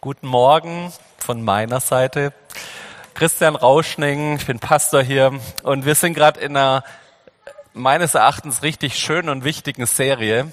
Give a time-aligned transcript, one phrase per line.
[0.00, 2.32] Guten Morgen von meiner Seite.
[3.14, 6.84] Christian Rauschning, ich bin Pastor hier und wir sind gerade in einer
[7.74, 10.52] meines Erachtens richtig schönen und wichtigen Serie.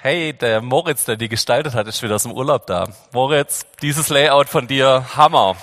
[0.00, 2.88] Hey, der Moritz, der die gestaltet hat, ist wieder aus dem Urlaub da.
[3.12, 5.54] Moritz, dieses Layout von dir, Hammer.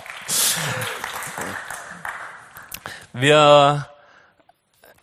[3.12, 3.90] Wir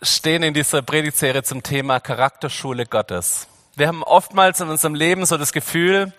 [0.01, 3.47] stehen in dieser Predigtserie zum Thema Charakterschule Gottes.
[3.75, 6.13] Wir haben oftmals in unserem Leben so das Gefühl,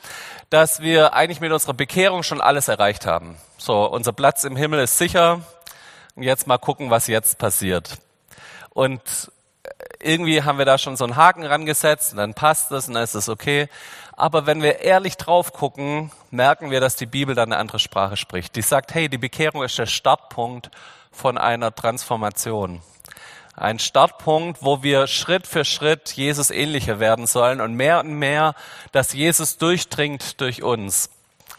[0.50, 3.36] dass wir eigentlich mit unserer Bekehrung schon alles erreicht haben.
[3.58, 5.40] So, unser Platz im Himmel ist sicher.
[6.14, 7.98] Und jetzt mal gucken, was jetzt passiert.
[8.70, 9.30] Und
[10.00, 13.02] irgendwie haben wir da schon so einen Haken rangesetzt und dann passt das und dann
[13.02, 13.68] ist es okay.
[14.12, 18.16] Aber wenn wir ehrlich drauf gucken, merken wir, dass die Bibel dann eine andere Sprache
[18.16, 18.56] spricht.
[18.56, 20.70] Die sagt, hey, die Bekehrung ist der Startpunkt
[21.10, 22.80] von einer Transformation.
[23.56, 28.54] Ein Startpunkt, wo wir Schritt für Schritt Jesus ähnlicher werden sollen und mehr und mehr,
[28.92, 31.08] dass Jesus durchdringt durch uns.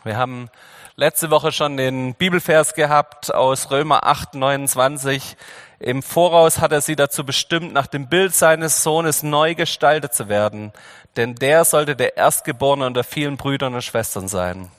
[0.03, 0.51] Wir haben
[0.95, 5.35] letzte Woche schon den Bibelvers gehabt aus Römer 8, 29.
[5.79, 10.29] Im Voraus hat er sie dazu bestimmt, nach dem Bild seines Sohnes neu gestaltet zu
[10.29, 10.73] werden,
[11.15, 14.71] denn der sollte der Erstgeborene unter vielen Brüdern und Schwestern sein.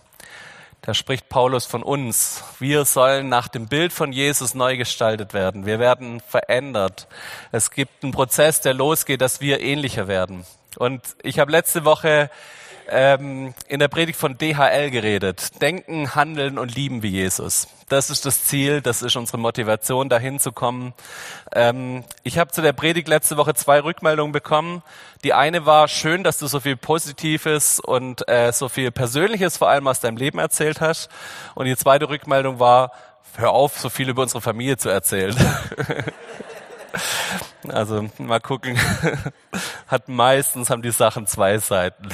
[0.89, 2.43] Da spricht Paulus von uns.
[2.61, 5.67] Wir sollen nach dem Bild von Jesus neu gestaltet werden.
[5.67, 7.09] Wir werden verändert.
[7.53, 10.47] Es gibt einen Prozess, der losgeht, dass wir ähnlicher werden.
[10.79, 12.31] Und ich habe letzte Woche
[12.89, 15.61] ähm, in der Predigt von DHL geredet.
[15.61, 17.69] Denken, handeln und lieben wie Jesus.
[17.89, 20.93] Das ist das Ziel, das ist unsere Motivation, dahin zu kommen.
[21.53, 24.83] Ähm, ich habe zu der Predigt letzte Woche zwei Rückmeldungen bekommen.
[25.25, 29.71] Die eine war schön, dass du so viel Positives und äh, so viel Persönliches vor
[29.71, 31.09] allem aus deinem Leben erzählt hast.
[31.55, 32.93] Und die zweite Rückmeldung war,
[33.37, 35.35] hör auf, so viel über unsere Familie zu erzählen.
[37.69, 38.79] also mal gucken.
[39.87, 42.09] Hat meistens haben die Sachen zwei Seiten.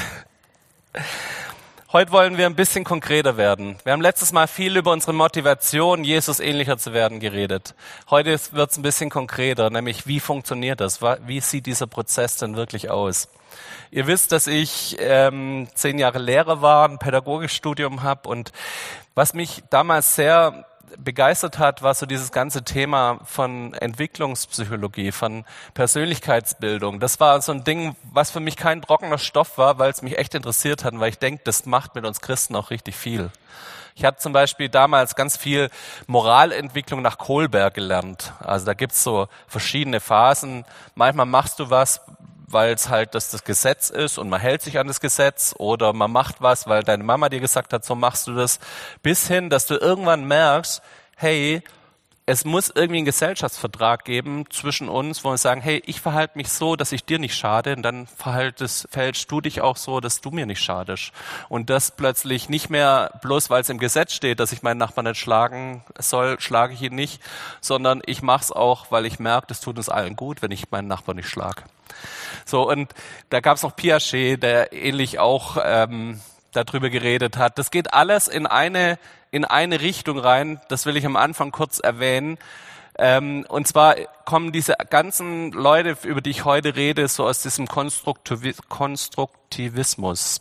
[1.94, 3.76] Heute wollen wir ein bisschen konkreter werden.
[3.84, 7.76] Wir haben letztes Mal viel über unsere Motivation, Jesus ähnlicher zu werden, geredet.
[8.10, 11.00] Heute wird es ein bisschen konkreter, nämlich wie funktioniert das?
[11.00, 13.28] Wie sieht dieser Prozess denn wirklich aus?
[13.92, 18.50] Ihr wisst, dass ich ähm, zehn Jahre Lehrer war, ein Pädagogikstudium habe und
[19.14, 20.66] was mich damals sehr
[20.98, 27.00] begeistert hat, war so dieses ganze Thema von Entwicklungspsychologie, von Persönlichkeitsbildung.
[27.00, 30.18] Das war so ein Ding, was für mich kein trockener Stoff war, weil es mich
[30.18, 33.30] echt interessiert hat, weil ich denke, das macht mit uns Christen auch richtig viel.
[33.96, 35.70] Ich hatte zum Beispiel damals ganz viel
[36.08, 38.33] Moralentwicklung nach Kohlberg gelernt.
[38.40, 40.64] Also da gibt's so verschiedene Phasen.
[40.96, 42.01] Manchmal machst du was,
[42.54, 45.92] weil es halt das, das Gesetz ist und man hält sich an das Gesetz oder
[45.92, 48.60] man macht was, weil deine Mama dir gesagt hat, so machst du das,
[49.02, 50.80] bis hin, dass du irgendwann merkst,
[51.16, 51.62] hey,
[52.26, 56.48] es muss irgendwie einen Gesellschaftsvertrag geben zwischen uns, wo wir sagen, hey, ich verhalte mich
[56.48, 60.22] so, dass ich dir nicht schade, und dann verhaltest, verhältst du dich auch so, dass
[60.22, 61.12] du mir nicht schadest.
[61.50, 65.06] Und das plötzlich nicht mehr bloß, weil es im Gesetz steht, dass ich meinen Nachbarn
[65.06, 67.20] nicht schlagen soll, schlage ich ihn nicht,
[67.60, 70.70] sondern ich mache es auch, weil ich merke, das tut uns allen gut, wenn ich
[70.70, 71.64] meinen Nachbarn nicht schlage.
[72.45, 72.92] So, und
[73.30, 76.20] da gab es noch Piaget, der ähnlich auch ähm,
[76.52, 77.58] darüber geredet hat.
[77.58, 78.98] Das geht alles in eine,
[79.30, 80.61] in eine Richtung rein.
[80.68, 82.39] Das will ich am Anfang kurz erwähnen.
[82.96, 87.67] Ähm, und zwar kommen diese ganzen Leute, über die ich heute rede, so aus diesem
[87.67, 90.40] Konstruktivismus.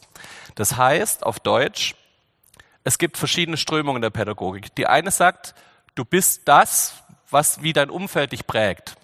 [0.56, 1.96] Das heißt, auf Deutsch,
[2.84, 4.76] es gibt verschiedene Strömungen der Pädagogik.
[4.76, 5.56] Die eine sagt,
[5.96, 6.94] du bist das,
[7.32, 8.96] was wie dein Umfeld dich prägt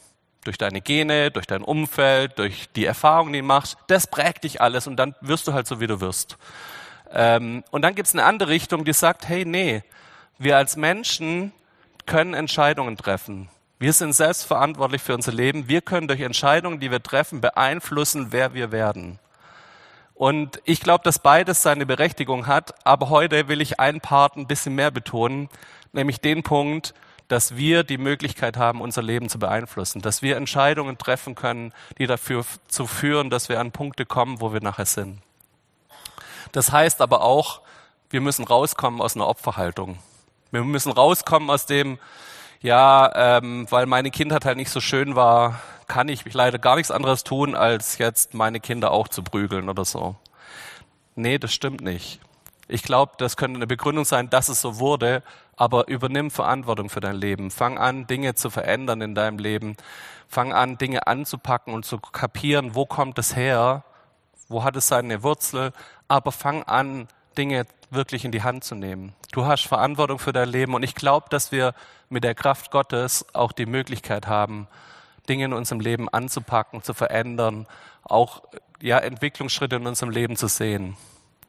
[0.43, 4.61] durch deine Gene, durch dein Umfeld, durch die Erfahrungen, die du machst, das prägt dich
[4.61, 6.37] alles und dann wirst du halt so, wie du wirst.
[7.11, 9.83] Ähm, und dann gibt es eine andere Richtung, die sagt, hey, nee,
[10.37, 11.51] wir als Menschen
[12.05, 13.49] können Entscheidungen treffen.
[13.77, 15.69] Wir sind selbst verantwortlich für unser Leben.
[15.69, 19.19] Wir können durch Entscheidungen, die wir treffen, beeinflussen, wer wir werden.
[20.15, 22.73] Und ich glaube, dass beides seine Berechtigung hat.
[22.85, 25.49] Aber heute will ich einen Part ein bisschen mehr betonen,
[25.93, 26.93] nämlich den Punkt,
[27.29, 32.07] dass wir die Möglichkeit haben, unser Leben zu beeinflussen, dass wir Entscheidungen treffen können, die
[32.07, 35.21] dafür zu führen, dass wir an Punkte kommen, wo wir nachher sind.
[36.51, 37.61] Das heißt aber auch,
[38.09, 39.99] wir müssen rauskommen aus einer Opferhaltung.
[40.51, 41.99] Wir müssen rauskommen aus dem,
[42.61, 46.89] ja, ähm, weil meine Kindheit halt nicht so schön war, kann ich leider gar nichts
[46.89, 50.15] anderes tun, als jetzt meine Kinder auch zu prügeln oder so.
[51.15, 52.19] Nee, das stimmt nicht.
[52.71, 55.23] Ich glaube, das könnte eine Begründung sein, dass es so wurde,
[55.57, 57.49] aber übernimm Verantwortung für dein Leben.
[57.49, 59.75] Fang an, Dinge zu verändern in deinem Leben.
[60.27, 63.83] Fang an, Dinge anzupacken und zu kapieren, wo kommt es her,
[64.49, 65.73] wo hat es seine Wurzel,
[66.07, 67.07] aber fang an,
[67.39, 69.13] Dinge wirklich in die Hand zu nehmen.
[69.31, 71.73] Du hast Verantwortung für dein Leben und ich glaube, dass wir
[72.09, 74.67] mit der Kraft Gottes auch die Möglichkeit haben,
[75.27, 77.65] Dinge in unserem Leben anzupacken, zu verändern,
[78.03, 78.43] auch
[78.79, 80.95] ja, Entwicklungsschritte in unserem Leben zu sehen.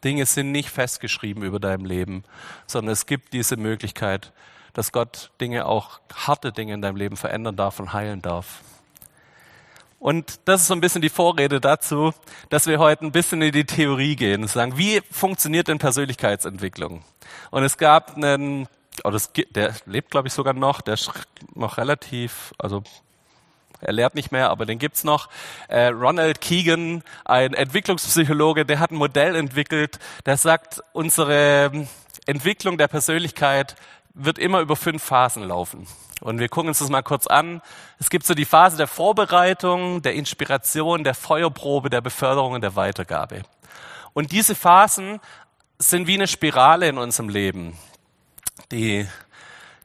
[0.05, 2.25] Dinge sind nicht festgeschrieben über deinem Leben,
[2.67, 4.33] sondern es gibt diese Möglichkeit,
[4.73, 8.63] dass Gott Dinge, auch harte Dinge in deinem Leben verändern darf und heilen darf.
[9.99, 12.13] Und das ist so ein bisschen die Vorrede dazu,
[12.49, 17.03] dass wir heute ein bisschen in die Theorie gehen und sagen, wie funktioniert denn Persönlichkeitsentwicklung?
[17.51, 18.67] Und es gab einen,
[19.05, 21.13] oder es, der lebt glaube ich sogar noch, der ist
[21.55, 22.83] noch relativ, also
[23.81, 25.29] er lehrt nicht mehr, aber den gibt's noch.
[25.69, 31.87] Äh, Ronald Keegan, ein Entwicklungspsychologe, der hat ein Modell entwickelt, der sagt, unsere
[32.27, 33.77] Entwicklung der Persönlichkeit
[34.15, 35.87] wird immer über fünf Phasen laufen.
[36.21, 37.63] Und wir gucken uns das mal kurz an.
[37.99, 42.77] Es gibt so die Phase der Vorbereitung, der Inspiration, der Feuerprobe, der Beförderung und der
[42.77, 43.43] Weitergabe.
[44.13, 45.21] Und diese Phasen
[45.79, 47.79] sind wie eine Spirale in unserem Leben,
[48.71, 49.07] die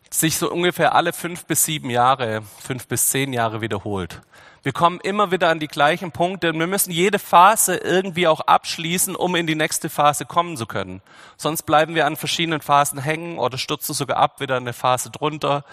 [0.09, 4.21] sich so ungefähr alle fünf bis sieben Jahre, fünf bis zehn Jahre wiederholt.
[4.63, 8.41] Wir kommen immer wieder an die gleichen Punkte und wir müssen jede Phase irgendwie auch
[8.41, 11.03] abschließen, um in die nächste Phase kommen zu können.
[11.37, 15.65] Sonst bleiben wir an verschiedenen Phasen hängen oder stürzen sogar ab, wieder eine Phase drunter.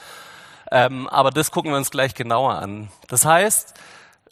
[0.70, 2.88] Ähm, aber das gucken wir uns gleich genauer an.
[3.08, 3.73] Das heißt,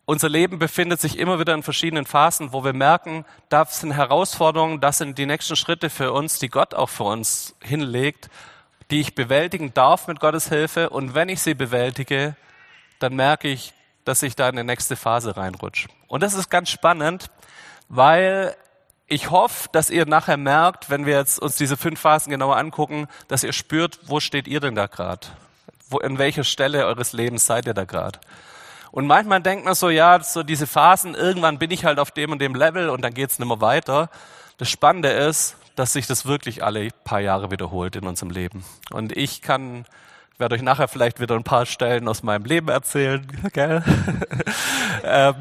[0.05, 4.81] unser Leben befindet sich immer wieder in verschiedenen Phasen, wo wir merken, das sind Herausforderungen,
[4.81, 8.29] das sind die nächsten Schritte für uns, die Gott auch für uns hinlegt,
[8.91, 10.91] die ich bewältigen darf mit Gottes Hilfe.
[10.91, 12.37] Und wenn ich sie bewältige,
[12.99, 13.73] dann merke ich,
[14.05, 15.89] dass ich da in die nächste Phase reinrutsche.
[16.09, 17.31] Und das ist ganz spannend,
[17.89, 18.57] weil
[19.07, 23.09] ich hoffe, dass ihr nachher merkt, wenn wir jetzt uns diese fünf Phasen genauer angucken,
[23.29, 25.27] dass ihr spürt, wo steht ihr denn da gerade?
[25.91, 28.19] wo, in welcher Stelle eures Lebens seid ihr da gerade?
[28.93, 32.33] Und manchmal denkt man so, ja, so diese Phasen, irgendwann bin ich halt auf dem
[32.33, 34.09] und dem Level und dann geht's nicht mehr weiter.
[34.59, 38.65] Das Spannende ist, dass sich das wirklich alle paar Jahre wiederholt in unserem Leben.
[38.91, 39.87] Und ich kann
[40.41, 43.85] werde euch nachher vielleicht wieder ein paar Stellen aus meinem Leben erzählen, gell?
[45.05, 45.35] ähm,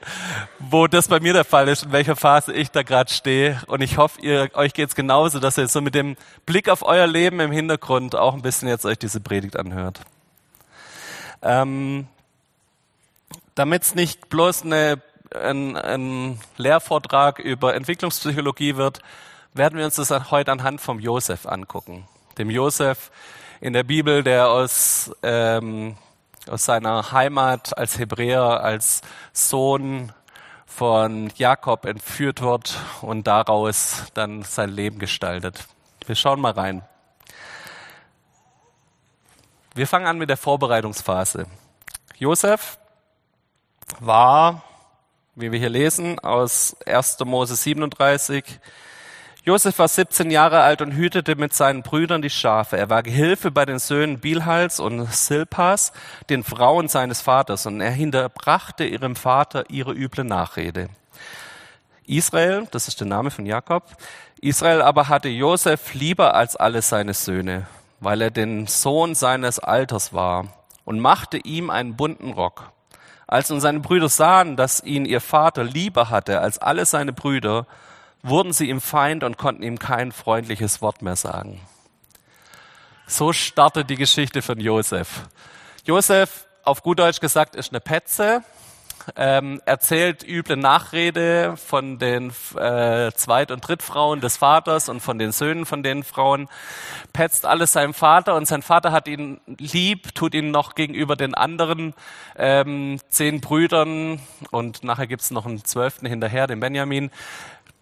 [0.58, 3.60] wo das bei mir der Fall ist, in welcher Phase ich da gerade stehe.
[3.66, 6.16] Und ich hoffe, ihr, euch geht's genauso, dass ihr so mit dem
[6.46, 10.00] Blick auf euer Leben im Hintergrund auch ein bisschen jetzt euch diese Predigt anhört.
[11.42, 12.06] Ähm,
[13.54, 15.00] Damit es nicht bloß eine,
[15.34, 19.00] ein, ein Lehrvortrag über Entwicklungspsychologie wird,
[19.54, 22.06] werden wir uns das heute anhand vom Josef angucken.
[22.38, 23.10] Dem Josef,
[23.60, 25.96] in der Bibel, der aus, ähm,
[26.48, 29.00] aus seiner Heimat als Hebräer, als
[29.32, 30.12] Sohn
[30.66, 35.68] von Jakob entführt wird und daraus dann sein Leben gestaltet.
[36.04, 36.82] Wir schauen mal rein.
[39.76, 41.46] Wir fangen an mit der Vorbereitungsphase.
[42.18, 42.78] Josef
[44.00, 44.62] war,
[45.36, 47.20] wie wir hier lesen, aus 1.
[47.20, 48.44] Mose 37,
[49.46, 52.78] Josef war 17 Jahre alt und hütete mit seinen Brüdern die Schafe.
[52.78, 55.92] Er war Gehilfe bei den Söhnen Bilhals und Silpas,
[56.30, 60.88] den Frauen seines Vaters, und er hinterbrachte ihrem Vater ihre üble Nachrede.
[62.06, 63.84] Israel, das ist der Name von Jakob,
[64.40, 67.66] Israel aber hatte Josef lieber als alle seine Söhne,
[68.00, 70.46] weil er den Sohn seines Alters war
[70.86, 72.72] und machte ihm einen bunten Rock.
[73.26, 77.66] Als nun seine Brüder sahen, dass ihn ihr Vater lieber hatte als alle seine Brüder,
[78.24, 81.60] wurden sie ihm Feind und konnten ihm kein freundliches Wort mehr sagen.
[83.06, 85.28] So startet die Geschichte von Josef.
[85.84, 88.42] Josef, auf gut Deutsch gesagt, ist eine Petze,
[89.16, 95.32] ähm, erzählt üble Nachrede von den äh, Zweit- und Drittfrauen des Vaters und von den
[95.32, 96.48] Söhnen von den Frauen,
[97.12, 101.34] petzt alles seinem Vater und sein Vater hat ihn lieb, tut ihn noch gegenüber den
[101.34, 101.94] anderen
[102.36, 104.20] ähm, zehn Brüdern
[104.50, 107.10] und nachher gibt's noch einen zwölften hinterher, den Benjamin,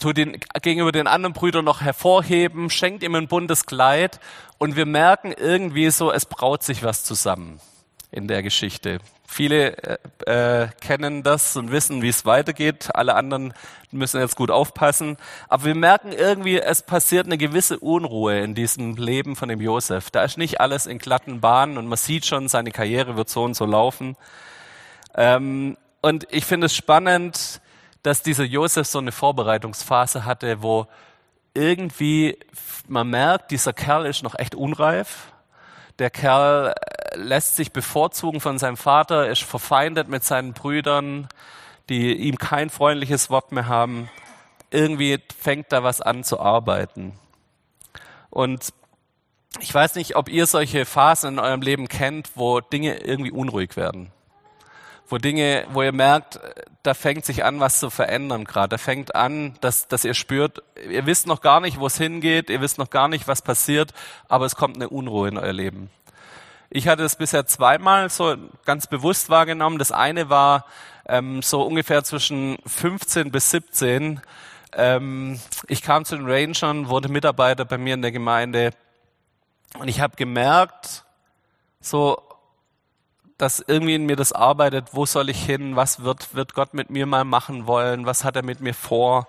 [0.03, 4.21] tut ihn gegenüber den anderen Brüdern noch hervorheben, schenkt ihm ein buntes Kleid
[4.59, 7.61] und wir merken irgendwie so, es braut sich was zusammen
[8.11, 8.99] in der Geschichte.
[9.27, 12.91] Viele äh, äh, kennen das und wissen, wie es weitergeht.
[12.95, 13.55] Alle anderen
[13.91, 15.17] müssen jetzt gut aufpassen.
[15.49, 20.11] Aber wir merken irgendwie, es passiert eine gewisse Unruhe in diesem Leben von dem Josef.
[20.11, 23.45] Da ist nicht alles in glatten Bahnen und man sieht schon, seine Karriere wird so
[23.45, 24.17] und so laufen.
[25.15, 27.63] Ähm, und ich finde es spannend,
[28.03, 30.87] dass dieser Josef so eine Vorbereitungsphase hatte, wo
[31.55, 32.39] irgendwie
[32.89, 35.33] man merkt, dieser Kerl ist noch echt unreif.
[35.99, 41.29] Der Kerl äh, lässt sich bevorzugen von seinem Vater, ist verfeindet mit seinen Brüdern,
[41.89, 44.09] die ihm kein freundliches Wort mehr haben.
[44.71, 47.13] Irgendwie fängt da was an zu arbeiten.
[48.31, 48.73] Und
[49.61, 53.77] ich weiß nicht, ob ihr solche Phasen in eurem Leben kennt, wo Dinge irgendwie unruhig
[53.77, 54.11] werden
[55.09, 56.41] wo Dinge, wo ihr merkt,
[56.83, 58.71] da fängt sich an, was zu verändern gerade.
[58.71, 62.51] Da fängt an, dass, dass ihr spürt, ihr wisst noch gar nicht, wo es hingeht,
[62.51, 63.93] ihr wisst noch gar nicht, was passiert,
[64.29, 65.91] aber es kommt eine Unruhe in euer Leben.
[66.71, 69.79] Ich hatte es bisher zweimal so ganz bewusst wahrgenommen.
[69.79, 70.65] Das eine war
[71.07, 74.21] ähm, so ungefähr zwischen 15 bis 17,
[74.75, 78.71] Ähm, ich kam zu den Rangern, wurde Mitarbeiter bei mir in der Gemeinde
[79.79, 81.05] und ich habe gemerkt,
[81.81, 82.23] so,
[83.43, 86.91] dass irgendwie in mir das arbeitet, wo soll ich hin, was wird, wird Gott mit
[86.91, 89.27] mir mal machen wollen, was hat er mit mir vor,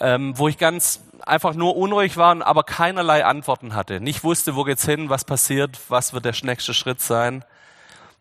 [0.00, 4.64] ähm, wo ich ganz einfach nur unruhig war, aber keinerlei Antworten hatte, nicht wusste, wo
[4.64, 7.42] geht's hin, was passiert, was wird der nächste Schritt sein.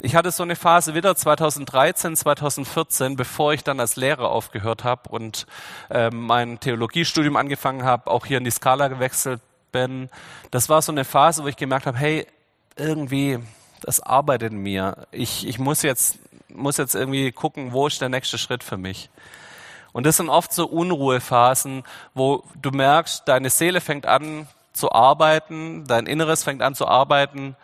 [0.02, 5.10] Ich hatte so eine Phase wieder 2013, 2014, bevor ich dann als Lehrer aufgehört habe
[5.10, 5.46] und
[5.90, 9.42] äh, mein Theologiestudium angefangen habe, auch hier in die Skala gewechselt
[9.74, 10.10] bin.
[10.52, 12.28] Das war so eine Phase, wo ich gemerkt habe, hey,
[12.78, 13.40] irgendwie,
[13.86, 15.06] das arbeitet in mir.
[15.12, 16.18] Ich, ich muss, jetzt,
[16.50, 19.12] muss jetzt irgendwie gucken, wo ist der nächste Schritt für mich.
[19.94, 21.84] Und das sind oft so Unruhephasen,
[22.16, 27.56] wo du merkst, deine Seele fängt an zu arbeiten, dein Inneres fängt an zu arbeiten,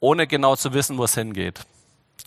[0.00, 1.62] ohne genau zu wissen, wo es hingeht.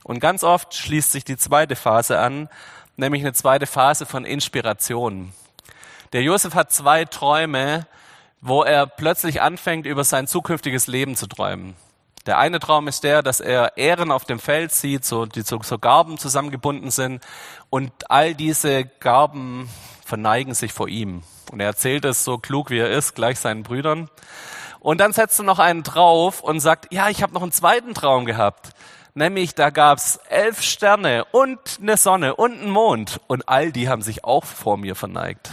[0.03, 2.49] Und ganz oft schließt sich die zweite Phase an,
[2.97, 5.31] nämlich eine zweite Phase von Inspiration.
[6.11, 7.85] Der Josef hat zwei Träume,
[8.41, 11.75] wo er plötzlich anfängt, über sein zukünftiges Leben zu träumen.
[12.25, 15.59] Der eine Traum ist der, dass er Ähren auf dem Feld sieht, so, die so,
[15.61, 17.21] so Garben zusammengebunden sind
[17.69, 19.69] und all diese Garben
[20.05, 21.23] verneigen sich vor ihm.
[21.51, 24.09] Und er erzählt es so klug, wie er ist, gleich seinen Brüdern.
[24.79, 27.93] Und dann setzt er noch einen drauf und sagt, ja, ich habe noch einen zweiten
[27.93, 28.71] Traum gehabt.
[29.15, 33.19] Nämlich, da gab's elf Sterne und eine Sonne und einen Mond.
[33.27, 35.51] Und all die haben sich auch vor mir verneigt.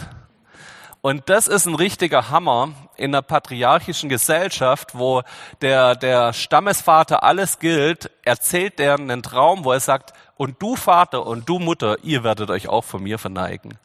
[1.01, 2.69] Und das ist ein richtiger Hammer
[3.01, 5.23] in einer patriarchischen Gesellschaft, wo
[5.61, 11.25] der, der Stammesvater alles gilt, erzählt der einen Traum, wo er sagt, und du Vater
[11.25, 13.77] und du Mutter, ihr werdet euch auch von mir verneigen.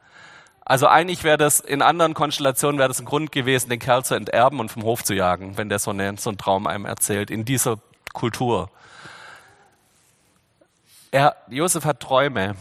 [0.65, 4.15] Also eigentlich wäre das, in anderen Konstellationen wäre das ein Grund gewesen, den Kerl zu
[4.15, 7.31] enterben und vom Hof zu jagen, wenn der so, eine, so einen Traum einem erzählt,
[7.31, 7.79] in dieser
[8.13, 8.69] Kultur.
[11.11, 12.57] Er, Josef hat Träume,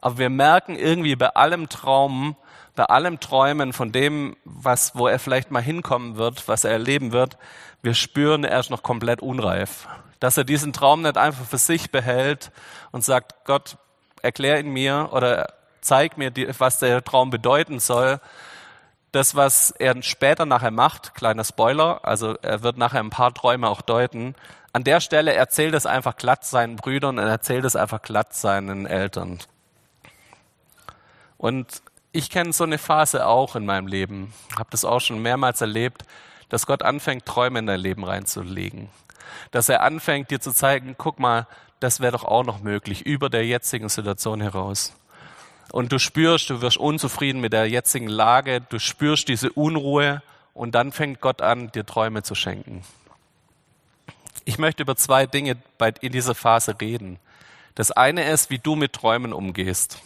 [0.00, 2.34] aber wir merken irgendwie bei allem Traum,
[2.74, 7.12] bei allem Träumen von dem, was, wo er vielleicht mal hinkommen wird, was er erleben
[7.12, 7.38] wird,
[7.82, 9.86] wir spüren, er ist noch komplett unreif.
[10.20, 12.50] Dass er diesen Traum nicht einfach für sich behält
[12.92, 13.76] und sagt, Gott,
[14.22, 18.20] erklär ihn mir oder zeig mir, was der Traum bedeuten soll.
[19.12, 23.68] Das, was er später nachher macht, kleiner Spoiler, also er wird nachher ein paar Träume
[23.68, 24.34] auch deuten,
[24.72, 28.86] an der Stelle erzählt es einfach glatt seinen Brüdern und erzählt es einfach glatt seinen
[28.86, 29.38] Eltern.
[31.36, 31.80] Und
[32.14, 36.04] ich kenne so eine Phase auch in meinem Leben, habe das auch schon mehrmals erlebt,
[36.48, 38.88] dass Gott anfängt, Träume in dein Leben reinzulegen.
[39.50, 41.48] Dass er anfängt, dir zu zeigen, guck mal,
[41.80, 44.92] das wäre doch auch noch möglich, über der jetzigen Situation heraus.
[45.72, 50.76] Und du spürst, du wirst unzufrieden mit der jetzigen Lage, du spürst diese Unruhe und
[50.76, 52.84] dann fängt Gott an, dir Träume zu schenken.
[54.44, 55.56] Ich möchte über zwei Dinge
[56.00, 57.18] in dieser Phase reden.
[57.74, 59.98] Das eine ist, wie du mit Träumen umgehst.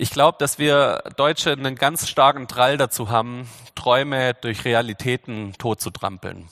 [0.00, 6.48] Ich glaube, dass wir Deutsche einen ganz starken Drall dazu haben, Träume durch Realitäten totzutrampeln.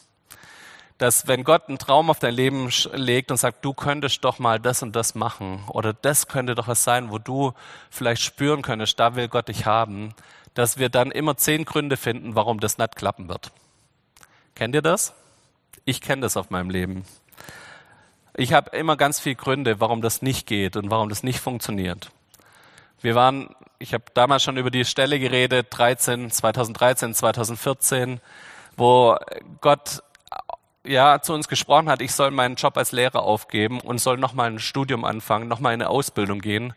[0.98, 4.58] Dass wenn Gott einen Traum auf dein Leben legt und sagt, du könntest doch mal
[4.58, 7.52] das und das machen oder das könnte doch was sein, wo du
[7.88, 10.12] vielleicht spüren könntest, da will Gott dich haben,
[10.54, 13.52] dass wir dann immer zehn Gründe finden, warum das nicht klappen wird.
[14.56, 15.14] Kennt ihr das?
[15.84, 17.04] Ich kenne das auf meinem Leben.
[18.34, 22.10] Ich habe immer ganz viele Gründe, warum das nicht geht und warum das nicht funktioniert.
[23.02, 28.20] Wir waren, ich habe damals schon über die Stelle geredet, 13, 2013, 2014,
[28.76, 29.16] wo
[29.60, 30.02] Gott
[30.84, 34.50] ja zu uns gesprochen hat, ich soll meinen Job als Lehrer aufgeben und soll nochmal
[34.50, 36.74] ein Studium anfangen, nochmal eine Ausbildung gehen.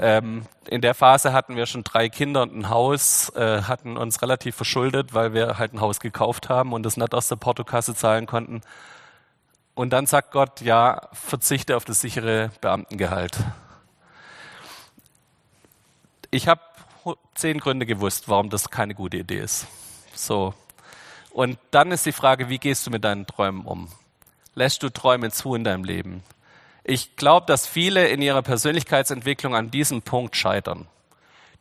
[0.00, 4.22] Ähm, in der Phase hatten wir schon drei Kinder und ein Haus, äh, hatten uns
[4.22, 7.94] relativ verschuldet, weil wir halt ein Haus gekauft haben und das nicht aus der Portokasse
[7.94, 8.62] zahlen konnten.
[9.74, 13.38] Und dann sagt Gott, ja, verzichte auf das sichere Beamtengehalt.
[16.34, 16.60] Ich habe
[17.36, 19.68] zehn Gründe gewusst, warum das keine gute Idee ist.
[20.16, 20.52] So.
[21.30, 23.86] Und dann ist die Frage, wie gehst du mit deinen Träumen um?
[24.56, 26.24] Lässt du Träume zu in deinem Leben?
[26.82, 30.88] Ich glaube, dass viele in ihrer Persönlichkeitsentwicklung an diesem Punkt scheitern.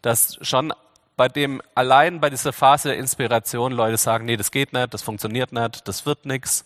[0.02, 0.74] Dass schon
[1.18, 5.04] bei dem, allein bei dieser Phase der Inspiration Leute sagen, nee, das geht nicht, das
[5.04, 6.66] funktioniert nicht, das wird nichts.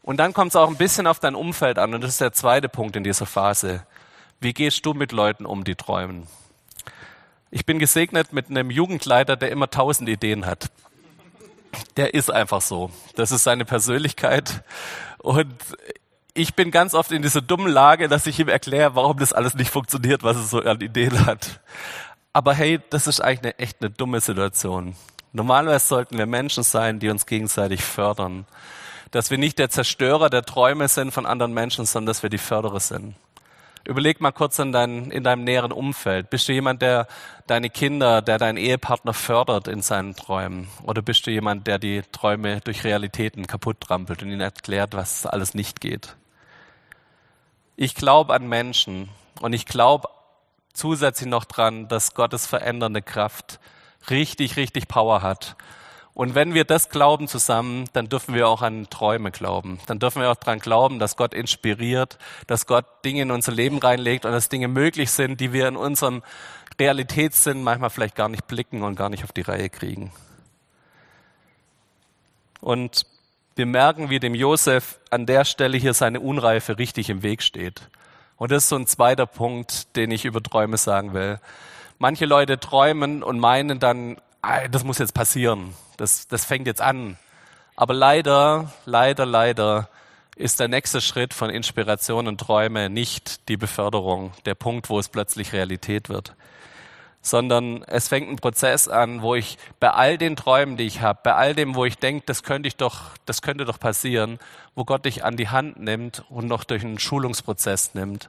[0.00, 1.92] Und dann kommt es auch ein bisschen auf dein Umfeld an.
[1.92, 3.84] Und das ist der zweite Punkt in dieser Phase.
[4.38, 6.28] Wie gehst du mit Leuten um, die träumen?
[7.54, 10.70] Ich bin gesegnet mit einem Jugendleiter, der immer tausend Ideen hat.
[11.98, 12.90] Der ist einfach so.
[13.14, 14.64] Das ist seine Persönlichkeit.
[15.18, 15.54] Und
[16.32, 19.52] ich bin ganz oft in dieser dummen Lage, dass ich ihm erkläre, warum das alles
[19.54, 21.60] nicht funktioniert, was er so an Ideen hat.
[22.32, 24.96] Aber hey, das ist eigentlich eine, echt eine dumme Situation.
[25.32, 28.46] Normalerweise sollten wir Menschen sein, die uns gegenseitig fördern.
[29.10, 32.38] Dass wir nicht der Zerstörer der Träume sind von anderen Menschen, sondern dass wir die
[32.38, 33.14] Förderer sind.
[33.84, 36.30] Überleg mal kurz in, dein, in deinem näheren Umfeld.
[36.30, 37.08] Bist du jemand, der
[37.46, 40.68] deine Kinder, der deinen Ehepartner fördert in seinen Träumen?
[40.84, 45.26] Oder bist du jemand, der die Träume durch Realitäten kaputt trampelt und ihnen erklärt, was
[45.26, 46.14] alles nicht geht?
[47.74, 49.08] Ich glaube an Menschen
[49.40, 50.08] und ich glaube
[50.72, 53.58] zusätzlich noch dran, dass Gottes verändernde Kraft
[54.10, 55.56] richtig, richtig Power hat
[56.14, 59.78] und wenn wir das glauben zusammen, dann dürfen wir auch an Träume glauben.
[59.86, 63.78] Dann dürfen wir auch daran glauben, dass Gott inspiriert, dass Gott Dinge in unser Leben
[63.78, 66.22] reinlegt und dass Dinge möglich sind, die wir in unserem
[66.78, 70.12] Realitätssinn manchmal vielleicht gar nicht blicken und gar nicht auf die Reihe kriegen.
[72.60, 73.06] Und
[73.56, 77.82] wir merken, wie dem Josef an der Stelle hier seine Unreife richtig im Weg steht.
[78.36, 81.38] Und das ist so ein zweiter Punkt, den ich über Träume sagen will.
[81.98, 84.16] Manche Leute träumen und meinen dann,
[84.70, 87.16] das muss jetzt passieren das, das fängt jetzt an.
[87.76, 89.88] Aber leider, leider, leider
[90.34, 95.08] ist der nächste Schritt von Inspiration und Träume nicht die Beförderung, der Punkt, wo es
[95.08, 96.34] plötzlich Realität wird,
[97.20, 101.20] sondern es fängt ein Prozess an, wo ich bei all den Träumen, die ich habe,
[101.22, 104.40] bei all dem, wo ich denke, das könnte ich doch, das könnte doch passieren,
[104.74, 108.28] wo Gott dich an die Hand nimmt und noch durch einen Schulungsprozess nimmt.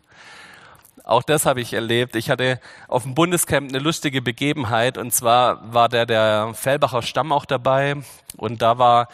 [1.03, 2.15] Auch das habe ich erlebt.
[2.15, 7.31] Ich hatte auf dem Bundescamp eine lustige Begebenheit und zwar war der der Fellbacher Stamm
[7.31, 7.95] auch dabei
[8.37, 9.09] und da war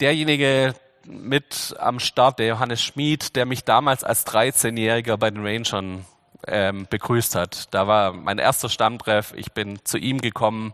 [0.00, 0.74] derjenige
[1.06, 6.06] mit am Start, der Johannes Schmid, der mich damals als 13-Jähriger bei den Rangern
[6.48, 7.74] ähm, begrüßt hat.
[7.74, 9.32] Da war mein erster Stammtreff.
[9.36, 10.72] Ich bin zu ihm gekommen,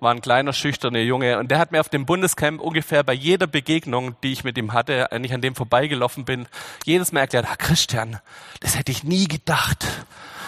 [0.00, 1.38] war ein kleiner, schüchterner Junge.
[1.38, 4.72] Und der hat mir auf dem Bundescamp ungefähr bei jeder Begegnung, die ich mit ihm
[4.72, 6.46] hatte, wenn ich an dem vorbeigelaufen bin,
[6.84, 8.18] jedes Mal erklärt, ah, Christian,
[8.60, 9.86] das hätte ich nie gedacht.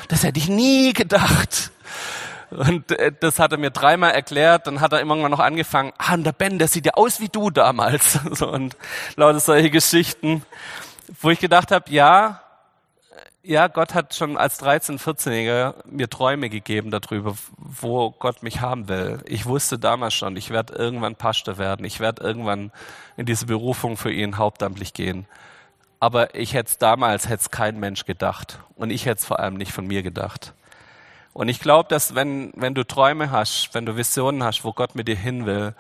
[0.09, 1.71] Das hätte ich nie gedacht.
[2.51, 4.67] Und äh, das hat er mir dreimal erklärt.
[4.67, 7.29] Dann hat er irgendwann noch angefangen, ah, und der Ben, der sieht ja aus wie
[7.29, 8.19] du damals.
[8.41, 8.77] und
[9.17, 10.43] lauter solche Geschichten,
[11.21, 12.43] wo ich gedacht habe, ja,
[13.43, 18.89] ja, Gott hat schon als 13-, 14-Jähriger mir Träume gegeben darüber, wo Gott mich haben
[18.89, 19.21] will.
[19.25, 21.87] Ich wusste damals schon, ich werde irgendwann Pastor werden.
[21.87, 22.71] Ich werde irgendwann
[23.17, 25.27] in diese Berufung für ihn hauptamtlich gehen.
[26.01, 28.59] Aber ich hätte damals, hätte es kein Mensch gedacht.
[28.77, 30.53] Und ich hätte es vor allem nicht von mir gedacht.
[31.33, 34.95] Und ich glaube, dass wenn, wenn du Träume hast, wenn du Visionen hast, wo Gott
[34.95, 35.75] mit dir hin will,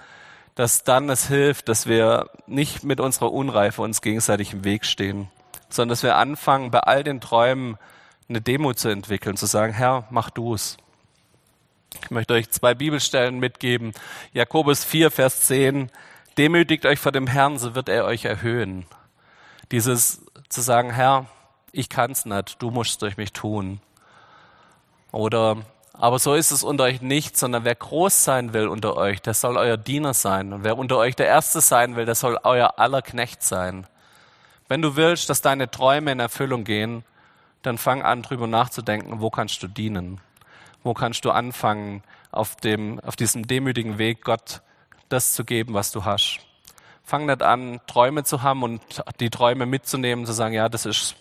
[0.55, 5.29] dass dann es hilft, dass wir nicht mit unserer Unreife uns gegenseitig im Weg stehen
[5.75, 7.77] sondern dass wir anfangen, bei all den Träumen
[8.29, 10.77] eine Demo zu entwickeln, zu sagen, Herr, mach du es.
[12.05, 13.93] Ich möchte euch zwei Bibelstellen mitgeben.
[14.33, 15.91] Jakobus 4, Vers 10.
[16.39, 18.87] Demütigt euch vor dem Herrn, so wird er euch erhöhen.
[19.73, 21.27] Dieses zu sagen, Herr,
[21.73, 23.81] ich kann's nicht, du musst es durch mich tun.
[25.13, 25.59] Oder,
[25.93, 29.35] aber so ist es unter euch nicht, sondern wer groß sein will unter euch, der
[29.35, 30.53] soll euer Diener sein.
[30.53, 33.87] Und wer unter euch der Erste sein will, der soll euer aller Knecht sein.
[34.71, 37.03] Wenn du willst, dass deine Träume in Erfüllung gehen,
[37.63, 40.21] dann fang an, drüber nachzudenken, wo kannst du dienen?
[40.85, 44.63] Wo kannst du anfangen, auf, dem, auf diesem demütigen Weg Gott
[45.09, 46.39] das zu geben, was du hast?
[47.03, 48.81] Fang nicht an, Träume zu haben und
[49.19, 51.17] die Träume mitzunehmen, zu sagen, ja, das ist,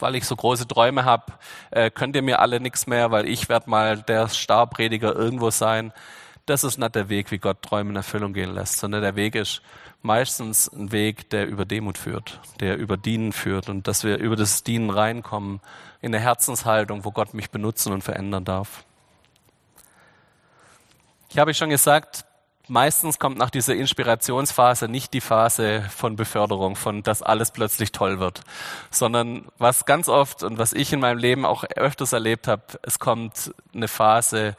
[0.00, 1.26] weil ich so große Träume habe,
[1.70, 5.92] äh, könnt ihr mir alle nichts mehr, weil ich werde mal der Starprediger irgendwo sein.
[6.46, 9.36] Das ist nicht der Weg, wie Gott Träume in Erfüllung gehen lässt, sondern der Weg
[9.36, 9.62] ist,
[10.02, 14.36] meistens ein Weg, der über Demut führt, der über Dienen führt und dass wir über
[14.36, 15.60] das Dienen reinkommen
[16.00, 18.84] in eine Herzenshaltung, wo Gott mich benutzen und verändern darf.
[21.30, 22.24] Ich habe schon gesagt,
[22.68, 28.20] meistens kommt nach dieser Inspirationsphase nicht die Phase von Beförderung, von dass alles plötzlich toll
[28.20, 28.42] wird,
[28.90, 32.98] sondern was ganz oft und was ich in meinem Leben auch öfters erlebt habe, es
[32.98, 34.56] kommt eine Phase,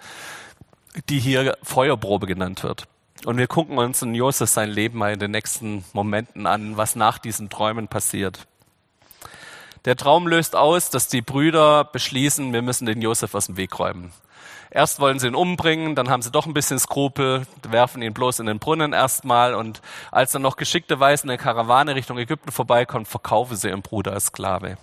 [1.08, 2.88] die hier Feuerprobe genannt wird.
[3.26, 6.96] Und wir gucken uns in Josef sein Leben mal in den nächsten Momenten an, was
[6.96, 8.48] nach diesen Träumen passiert.
[9.86, 13.78] Der Traum löst aus, dass die Brüder beschließen, wir müssen den Josef aus dem Weg
[13.78, 14.14] räumen.
[14.72, 18.40] Erst wollen sie ihn umbringen, dann haben sie doch ein bisschen Skrupel, werfen ihn bloß
[18.40, 23.56] in den Brunnen erstmal und als dann noch geschickterweise eine Karawane Richtung Ägypten vorbeikommt, verkaufen
[23.56, 24.78] sie ihren Bruder als Sklave.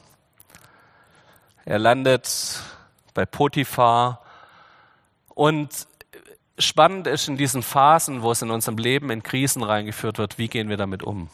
[1.65, 2.61] Er landet
[3.15, 4.23] bei Potiphar
[5.29, 5.87] und
[6.59, 10.49] spannend ist in diesen Phasen, wo es in unserem Leben in Krisen reingeführt wird, wie
[10.49, 11.29] gehen wir damit um?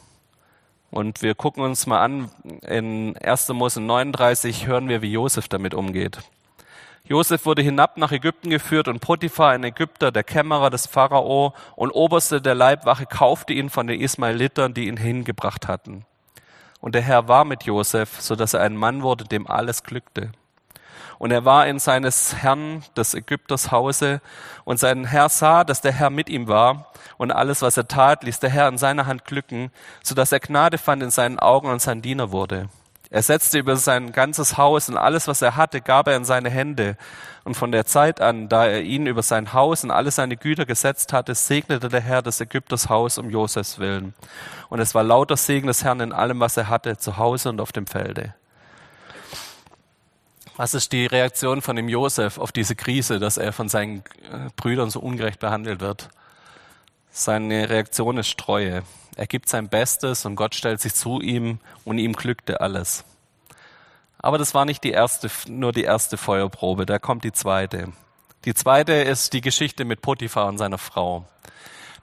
[0.91, 2.31] Und wir gucken uns mal an,
[2.69, 3.49] in 1.
[3.51, 6.19] Mose 39 hören wir, wie Josef damit umgeht.
[7.05, 11.91] Josef wurde hinab nach Ägypten geführt und Potiphar, ein Ägypter, der Kämmerer des Pharao und
[11.91, 16.05] Oberste der Leibwache, kaufte ihn von den Ismaelitern, die ihn hingebracht hatten.
[16.81, 20.33] Und der Herr war mit Josef, so dass er ein Mann wurde, dem alles glückte.
[21.23, 24.21] Und er war in seines Herrn, des Ägypters Hause,
[24.65, 28.25] und sein Herr sah, dass der Herr mit ihm war, und alles, was er tat,
[28.25, 29.71] ließ der Herr in seiner Hand glücken,
[30.03, 32.69] so dass er Gnade fand in seinen Augen und sein Diener wurde.
[33.09, 36.51] Er setzte über sein ganzes Haus und alles, was er hatte, gab er in seine
[36.51, 36.97] Hände.
[37.45, 40.67] Und von der Zeit an, da er ihn über sein Haus und alle seine Güter
[40.67, 44.13] gesetzt hatte, segnete der Herr des Ägypters Haus um Josefs willen.
[44.71, 47.61] Und es war lauter Segen des Herrn in allem, was er hatte, zu Hause und
[47.61, 48.35] auf dem Felde.
[50.57, 54.51] Was ist die Reaktion von dem Josef auf diese Krise, dass er von seinen äh,
[54.57, 56.11] Brüdern so ungerecht behandelt wird?
[57.11, 58.83] Seine Reaktion ist Treue.
[59.17, 63.05] Er gibt sein Bestes und Gott stellt sich zu ihm und ihm glückte alles.
[64.19, 67.93] Aber das war nicht die erste, nur die erste Feuerprobe, da kommt die zweite.
[68.45, 71.25] Die zweite ist die Geschichte mit Potiphar und seiner Frau.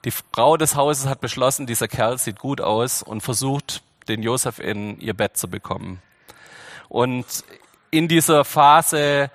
[0.04, 4.58] Die Frau des Hauses hat beschlossen, dieser Kerl sieht gut aus und versucht, den Josef
[4.58, 6.02] in ihr Bett zu bekommen.
[6.88, 7.44] Und
[7.90, 9.30] in dieser Phase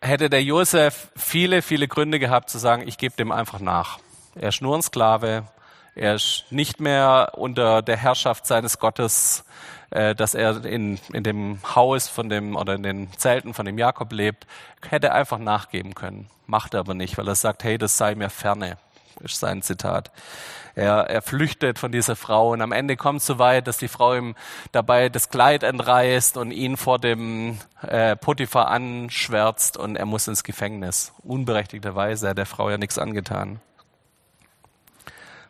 [0.00, 3.98] hätte der Josef viele, viele Gründe gehabt zu sagen, ich gebe dem einfach nach.
[4.34, 5.44] Er ist nur ein Sklave,
[5.94, 9.44] er ist nicht mehr unter der Herrschaft seines Gottes,
[9.90, 13.78] äh, dass er in, in dem Haus von dem oder in den Zelten von dem
[13.78, 14.46] Jakob lebt,
[14.88, 16.28] hätte einfach nachgeben können.
[16.46, 18.78] Macht er aber nicht, weil er sagt, hey, das sei mir ferne,
[19.20, 20.10] ist sein Zitat.
[20.74, 23.88] Er, er flüchtet von dieser Frau und am Ende kommt es so weit, dass die
[23.88, 24.36] Frau ihm
[24.70, 30.44] dabei das Kleid entreißt und ihn vor dem äh, Potiphar anschwärzt und er muss ins
[30.44, 31.12] Gefängnis.
[31.24, 33.60] Unberechtigterweise hat der Frau ja nichts angetan.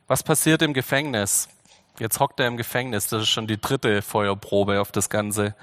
[0.06, 1.50] Was passiert im Gefängnis?
[1.98, 5.54] Jetzt hockt er im Gefängnis, das ist schon die dritte Feuerprobe auf das Ganze.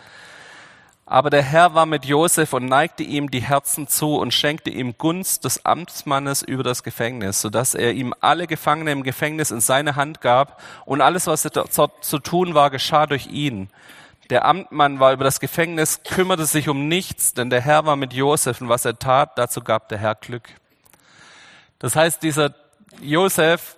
[1.07, 4.97] Aber der Herr war mit Josef und neigte ihm die Herzen zu und schenkte ihm
[4.97, 9.95] Gunst des Amtsmannes über das Gefängnis, sodass er ihm alle Gefangene im Gefängnis in seine
[9.95, 11.47] Hand gab und alles, was
[12.01, 13.69] zu tun war, geschah durch ihn.
[14.31, 18.11] Der Amtmann war über das Gefängnis, kümmerte sich um nichts, denn der Herr war mit
[18.11, 20.49] Josef und was er tat, dazu gab der Herr Glück.
[21.77, 22.55] Das heißt, dieser
[22.99, 23.77] Josef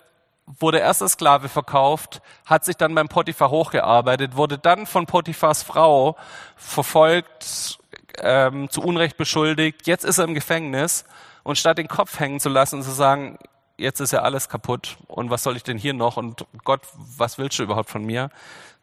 [0.58, 5.62] wurde erst als Sklave verkauft, hat sich dann beim Potiphar hochgearbeitet, wurde dann von Potiphars
[5.62, 6.16] Frau
[6.56, 7.78] verfolgt,
[8.20, 9.86] ähm, zu Unrecht beschuldigt.
[9.86, 11.04] Jetzt ist er im Gefängnis
[11.42, 13.38] und statt den Kopf hängen zu lassen und zu sagen,
[13.76, 17.38] jetzt ist ja alles kaputt und was soll ich denn hier noch und Gott, was
[17.38, 18.30] willst du überhaupt von mir?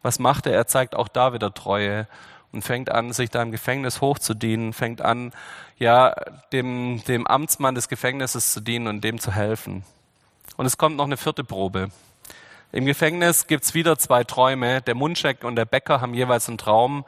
[0.02, 0.54] Was macht er?
[0.54, 2.06] Er zeigt auch da wieder Treue
[2.52, 5.32] und fängt an, sich da im Gefängnis hochzudienen, fängt an,
[5.78, 6.14] ja,
[6.52, 9.84] dem, dem Amtsmann des Gefängnisses zu dienen und dem zu helfen.
[10.56, 11.88] Und es kommt noch eine vierte Probe.
[12.72, 14.82] Im Gefängnis gibt's wieder zwei Träume.
[14.82, 17.04] Der Mundschenk und der Bäcker haben jeweils einen Traum.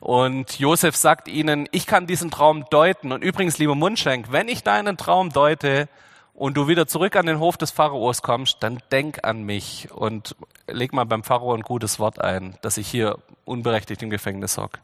[0.00, 3.12] Und Josef sagt ihnen, ich kann diesen Traum deuten.
[3.12, 5.88] Und übrigens, lieber Mundschenk, wenn ich deinen Traum deute
[6.34, 10.36] und du wieder zurück an den Hof des Pharaos kommst, dann denk an mich und
[10.66, 14.80] leg mal beim Pharao ein gutes Wort ein, dass ich hier unberechtigt im Gefängnis hock.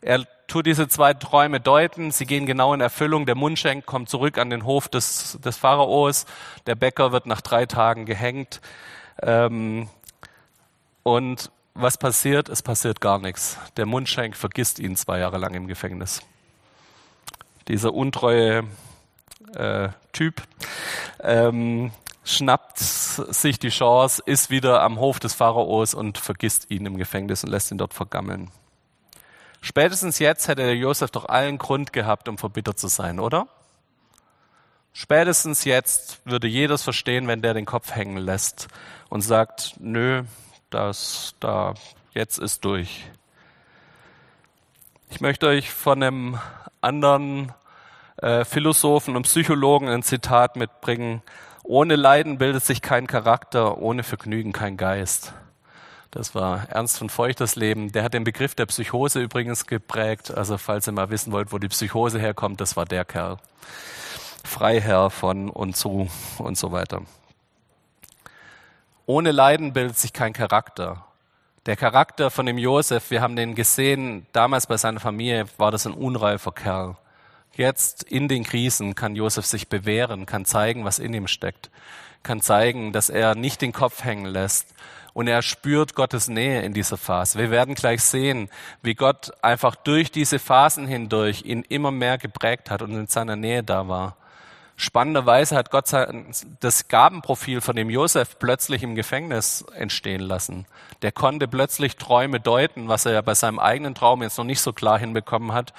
[0.00, 3.26] Er tut diese zwei Träume deuten, sie gehen genau in Erfüllung.
[3.26, 6.24] Der Mundschenk kommt zurück an den Hof des, des Pharaos,
[6.66, 8.60] der Bäcker wird nach drei Tagen gehängt.
[9.22, 9.88] Ähm,
[11.02, 12.48] und was passiert?
[12.48, 13.58] Es passiert gar nichts.
[13.76, 16.22] Der Mundschenk vergisst ihn zwei Jahre lang im Gefängnis.
[17.68, 18.64] Dieser untreue
[19.54, 20.42] äh, Typ
[21.20, 21.92] ähm,
[22.24, 27.44] schnappt sich die Chance, ist wieder am Hof des Pharaos und vergisst ihn im Gefängnis
[27.44, 28.50] und lässt ihn dort vergammeln.
[29.60, 33.48] Spätestens jetzt hätte der Josef doch allen Grund gehabt, um verbittert zu sein, oder?
[34.92, 38.68] Spätestens jetzt würde jedes verstehen, wenn der den Kopf hängen lässt
[39.08, 40.24] und sagt, nö,
[40.70, 41.74] das da,
[42.12, 43.10] jetzt ist durch.
[45.10, 46.38] Ich möchte euch von einem
[46.80, 47.52] anderen
[48.16, 51.22] äh, Philosophen und Psychologen ein Zitat mitbringen.
[51.62, 55.32] Ohne Leiden bildet sich kein Charakter, ohne Vergnügen kein Geist.
[56.10, 57.92] Das war Ernst von Feuchters Leben.
[57.92, 60.30] Der hat den Begriff der Psychose übrigens geprägt.
[60.30, 63.36] Also falls ihr mal wissen wollt, wo die Psychose herkommt, das war der Kerl.
[64.44, 67.02] Freiherr von und zu und so weiter.
[69.04, 71.04] Ohne Leiden bildet sich kein Charakter.
[71.66, 75.86] Der Charakter von dem Josef, wir haben den gesehen, damals bei seiner Familie war das
[75.86, 76.96] ein unreifer Kerl.
[77.52, 81.70] Jetzt in den Krisen kann Josef sich bewähren, kann zeigen, was in ihm steckt,
[82.22, 84.74] kann zeigen, dass er nicht den Kopf hängen lässt,
[85.18, 87.40] und er spürt Gottes Nähe in dieser Phase.
[87.40, 88.48] Wir werden gleich sehen,
[88.82, 93.34] wie Gott einfach durch diese Phasen hindurch ihn immer mehr geprägt hat und in seiner
[93.34, 94.16] Nähe da war.
[94.76, 95.86] Spannenderweise hat Gott
[96.60, 100.66] das Gabenprofil von dem Josef plötzlich im Gefängnis entstehen lassen.
[101.02, 104.60] Der konnte plötzlich Träume deuten, was er ja bei seinem eigenen Traum jetzt noch nicht
[104.60, 105.72] so klar hinbekommen hat.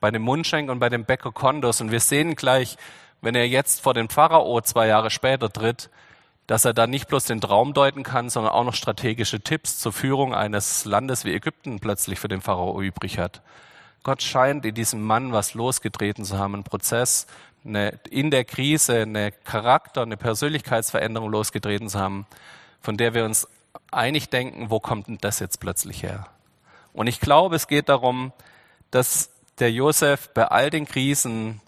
[0.00, 1.80] Bei dem Mundschenk und bei dem Bäcker Kondos.
[1.80, 2.76] Und wir sehen gleich,
[3.20, 5.90] wenn er jetzt vor den Pharao zwei Jahre später tritt,
[6.46, 9.92] dass er dann nicht bloß den Traum deuten kann, sondern auch noch strategische Tipps zur
[9.92, 13.42] Führung eines Landes wie Ägypten plötzlich für den Pharao übrig hat.
[14.02, 17.26] Gott scheint in diesem Mann was losgetreten zu haben, einen Prozess,
[17.64, 22.26] eine, in der Krise eine Charakter, eine Persönlichkeitsveränderung losgetreten zu haben,
[22.82, 23.48] von der wir uns
[23.90, 26.26] einig denken, wo kommt denn das jetzt plötzlich her?
[26.92, 28.32] Und ich glaube, es geht darum,
[28.90, 31.60] dass der Josef bei all den Krisen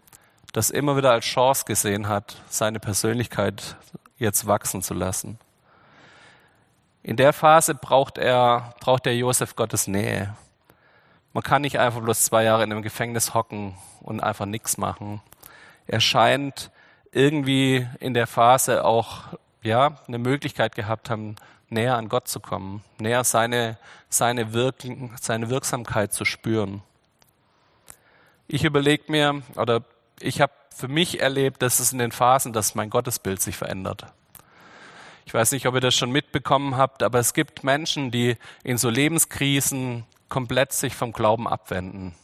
[0.53, 3.77] das immer wieder als Chance gesehen hat, seine Persönlichkeit
[4.19, 5.39] jetzt wachsen zu lassen.
[7.03, 10.35] In der Phase braucht er, braucht der Josef Gottes Nähe.
[11.33, 15.21] Man kann nicht einfach bloß zwei Jahre in einem Gefängnis hocken und einfach nichts machen.
[15.87, 16.71] Er scheint
[17.13, 19.25] irgendwie in der Phase auch
[19.63, 21.37] ja, eine Möglichkeit gehabt haben,
[21.69, 26.83] näher an Gott zu kommen, näher seine, seine, Wirken, seine Wirksamkeit zu spüren.
[28.49, 29.83] Ich überlege mir, oder
[30.21, 34.05] ich habe für mich erlebt, dass es in den Phasen, dass mein Gottesbild sich verändert.
[35.25, 38.77] Ich weiß nicht, ob ihr das schon mitbekommen habt, aber es gibt Menschen, die in
[38.77, 42.15] so Lebenskrisen komplett sich vom Glauben abwenden.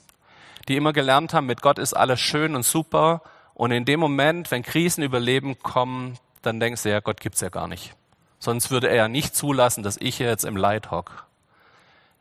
[0.68, 3.22] Die immer gelernt haben, mit Gott ist alles schön und super.
[3.54, 7.40] Und in dem Moment, wenn Krisen über Leben kommen, dann denkst du, ja, Gott gibt's
[7.40, 7.94] ja gar nicht.
[8.38, 11.26] Sonst würde er ja nicht zulassen, dass ich jetzt im Leid hock.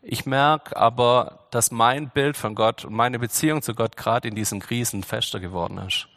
[0.00, 4.34] Ich merke aber, dass mein Bild von Gott und meine Beziehung zu Gott gerade in
[4.34, 6.08] diesen Krisen fester geworden ist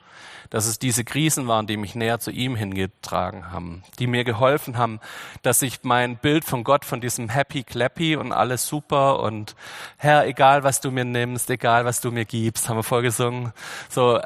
[0.49, 4.77] dass es diese Krisen waren, die mich näher zu ihm hingetragen haben, die mir geholfen
[4.77, 4.99] haben,
[5.41, 9.55] dass ich mein Bild von Gott, von diesem Happy Clappy und alles super und
[9.97, 13.53] Herr, egal was du mir nimmst, egal was du mir gibst, haben wir vorgesungen,
[13.89, 14.19] so,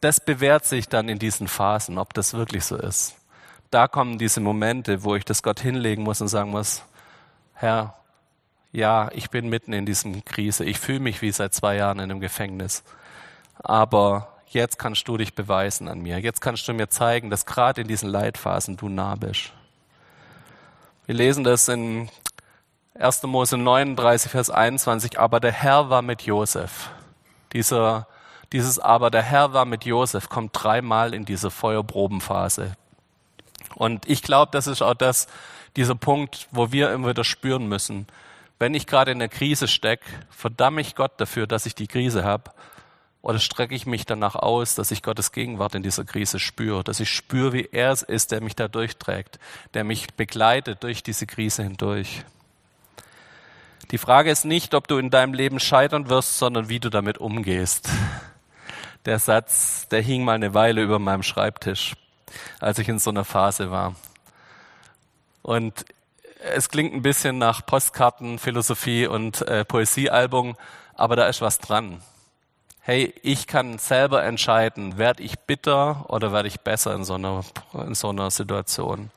[0.00, 3.16] das bewährt sich dann in diesen Phasen, ob das wirklich so ist.
[3.70, 6.82] Da kommen diese Momente, wo ich das Gott hinlegen muss und sagen muss,
[7.54, 7.94] Herr,
[8.72, 10.64] ja, ich bin mitten in diesem Krise.
[10.64, 12.84] Ich fühle mich wie seit zwei Jahren in einem Gefängnis.
[13.58, 16.18] Aber jetzt kannst du dich beweisen an mir.
[16.18, 19.52] Jetzt kannst du mir zeigen, dass gerade in diesen Leitphasen du nah bist.
[21.06, 22.08] Wir lesen das in
[22.98, 23.22] 1.
[23.24, 25.18] Mose 39, Vers 21.
[25.18, 26.90] Aber der Herr war mit Josef.
[27.52, 28.06] Dieser,
[28.52, 32.76] dieses Aber der Herr war mit Josef kommt dreimal in diese Feuerprobenphase.
[33.74, 35.26] Und ich glaube, das ist auch das,
[35.76, 38.06] dieser Punkt, wo wir immer wieder spüren müssen.
[38.58, 42.24] Wenn ich gerade in der Krise stecke, verdamme ich Gott dafür, dass ich die Krise
[42.24, 42.50] habe
[43.26, 47.00] oder strecke ich mich danach aus, dass ich Gottes Gegenwart in dieser Krise spüre, dass
[47.00, 49.40] ich spüre, wie er es ist, der mich da durchträgt,
[49.74, 52.22] der mich begleitet durch diese Krise hindurch.
[53.90, 57.18] Die Frage ist nicht, ob du in deinem Leben scheitern wirst, sondern wie du damit
[57.18, 57.88] umgehst.
[59.06, 61.96] Der Satz, der hing mal eine Weile über meinem Schreibtisch,
[62.60, 63.96] als ich in so einer Phase war.
[65.42, 65.84] Und
[66.54, 70.56] es klingt ein bisschen nach Postkarten, Philosophie und äh, Poesiealbum,
[70.94, 72.00] aber da ist was dran
[72.86, 77.44] hey, ich kann selber entscheiden, werde ich bitter oder werde ich besser in so einer,
[77.74, 79.10] in so einer Situation?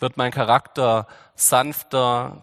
[0.00, 2.42] Wird mein Charakter sanfter?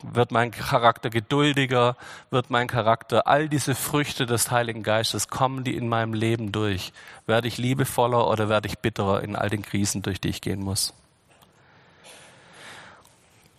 [0.00, 1.96] Wird mein Charakter geduldiger?
[2.30, 6.92] Wird mein Charakter, all diese Früchte des Heiligen Geistes, kommen die in meinem Leben durch?
[7.26, 10.62] Werde ich liebevoller oder werde ich bitterer in all den Krisen, durch die ich gehen
[10.62, 10.94] muss?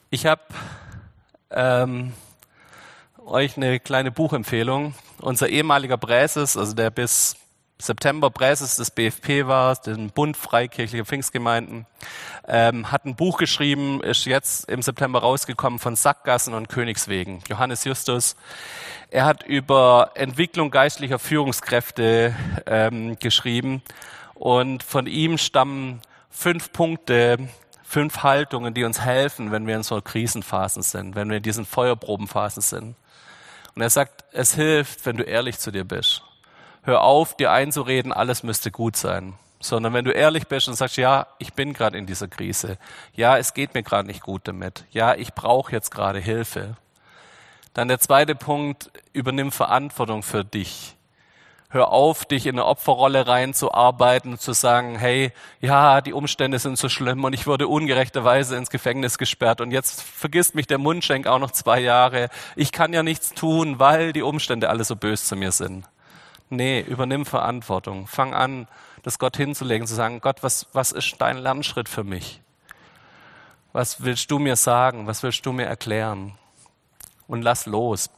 [0.10, 0.44] Ich habe
[1.50, 2.14] ähm,
[3.18, 4.96] euch eine kleine Buchempfehlung.
[5.22, 7.36] Unser ehemaliger Präses, also der bis
[7.78, 11.86] September Präses des BFP war, den Bund Freikirchlicher Pfingstgemeinden,
[12.48, 17.40] ähm, hat ein Buch geschrieben, ist jetzt im September rausgekommen von Sackgassen und Königswegen.
[17.48, 18.36] Johannes Justus.
[19.10, 23.82] Er hat über Entwicklung geistlicher Führungskräfte ähm, geschrieben
[24.34, 27.38] und von ihm stammen fünf Punkte,
[27.84, 31.66] fünf Haltungen, die uns helfen, wenn wir in so Krisenphasen sind, wenn wir in diesen
[31.66, 32.96] Feuerprobenphasen sind.
[33.76, 36.24] Und er sagt, es hilft, wenn du ehrlich zu dir bist.
[36.84, 39.34] Hör auf, dir einzureden, alles müsste gut sein.
[39.60, 42.78] Sondern wenn du ehrlich bist und sagst, ja, ich bin gerade in dieser Krise.
[43.14, 44.86] Ja, es geht mir gerade nicht gut damit.
[44.92, 46.76] Ja, ich brauche jetzt gerade Hilfe.
[47.74, 50.96] Dann der zweite Punkt, übernimm Verantwortung für dich
[51.72, 55.32] hör auf, dich in eine Opferrolle reinzuarbeiten und zu sagen, hey,
[55.62, 60.04] ja, die Umstände sind so schlimm und ich wurde ungerechterweise ins Gefängnis gesperrt und jetzt
[60.04, 62.30] vergisst mich der Mundschenk auch noch zwei Jahre.
[62.58, 65.86] Ich kann ja nichts tun, weil die Umstände alle so böse zu mir sind.
[66.50, 68.06] Nee, übernimm Verantwortung.
[68.06, 68.68] Fang an,
[69.04, 72.42] das Gott hinzulegen, zu sagen, Gott, was, was ist dein Lernschritt für mich?
[73.72, 75.08] Was willst du mir sagen?
[75.08, 76.34] Was willst du mir erklären?
[77.28, 78.10] Und lass los.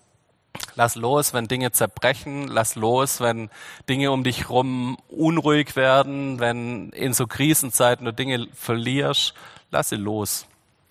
[0.75, 2.47] Lass los, wenn Dinge zerbrechen.
[2.47, 3.49] Lass los, wenn
[3.89, 9.33] Dinge um dich rum unruhig werden, wenn in so Krisenzeiten du Dinge verlierst.
[9.71, 10.47] Lass sie los.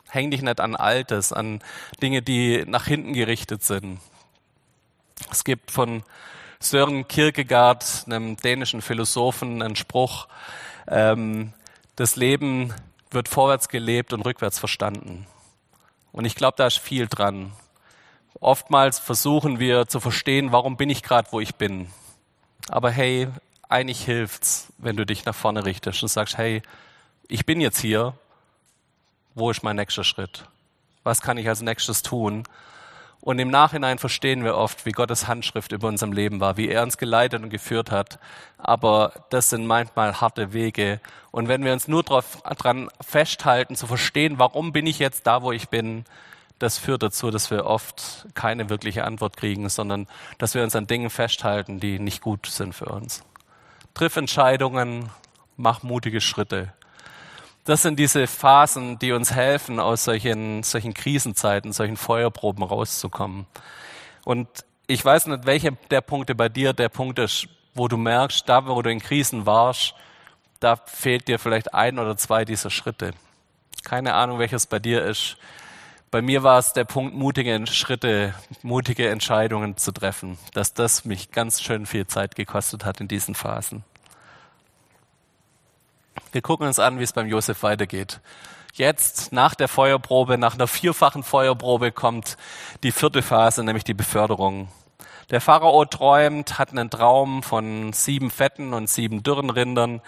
[0.09, 1.61] Häng dich nicht an Altes, an
[2.03, 4.01] Dinge, die nach hinten gerichtet sind.
[5.31, 6.03] Es gibt von
[6.61, 10.29] Søren Kierkegaard, einem dänischen Philosophen, einen Spruch,
[10.87, 11.53] ähm,
[11.97, 12.73] das Leben
[13.11, 15.27] wird vorwärts gelebt und rückwärts verstanden.
[16.13, 17.53] Und ich glaube, da ist viel dran.
[18.41, 21.89] Oftmals versuchen wir zu verstehen, warum bin ich gerade, wo ich bin.
[22.69, 23.29] Aber hey,
[23.69, 26.63] eigentlich hilft's, wenn du dich nach vorne richtest und sagst, hey,
[27.29, 28.15] ich bin jetzt hier.
[29.35, 30.45] Wo ist mein nächster Schritt?
[31.05, 32.45] Was kann ich als nächstes tun?
[33.23, 36.83] Und im Nachhinein verstehen wir oft, wie Gottes Handschrift über unserem Leben war, wie er
[36.83, 38.19] uns geleitet und geführt hat.
[38.59, 41.01] Aber das sind manchmal harte Wege.
[41.31, 45.53] Und wenn wir uns nur daran festhalten, zu verstehen, warum bin ich jetzt da, wo
[45.53, 46.05] ich bin,
[46.63, 50.07] das führt dazu, dass wir oft keine wirkliche Antwort kriegen, sondern
[50.39, 53.25] dass wir uns an Dingen festhalten, die nicht gut sind für uns.
[53.95, 55.11] Triff Entscheidungen,
[55.57, 56.73] mach mutige Schritte.
[57.65, 63.47] Das sind diese Phasen, die uns helfen, aus solchen, solchen Krisenzeiten, solchen Feuerproben rauszukommen.
[64.25, 64.49] Und
[64.87, 68.67] ich weiß nicht, welcher der Punkte bei dir der Punkt ist, wo du merkst, da
[68.67, 69.95] wo du in Krisen warst,
[70.61, 73.15] da fehlt dir vielleicht ein oder zwei dieser Schritte.
[73.83, 75.37] Keine Ahnung, welches bei dir ist.
[76.13, 81.31] Bei mir war es der Punkt, mutige Schritte, mutige Entscheidungen zu treffen, dass das mich
[81.31, 83.83] ganz schön viel Zeit gekostet hat in diesen Phasen.
[86.31, 88.21] Wir gucken uns an, wie es beim Josef weitergeht.
[88.75, 92.37] Jetzt, nach der Feuerprobe, nach einer vierfachen Feuerprobe, kommt
[92.83, 94.69] die vierte Phase, nämlich die Beförderung.
[95.31, 100.03] Der Pharao träumt, hat einen Traum von sieben fetten und sieben dürren Rindern.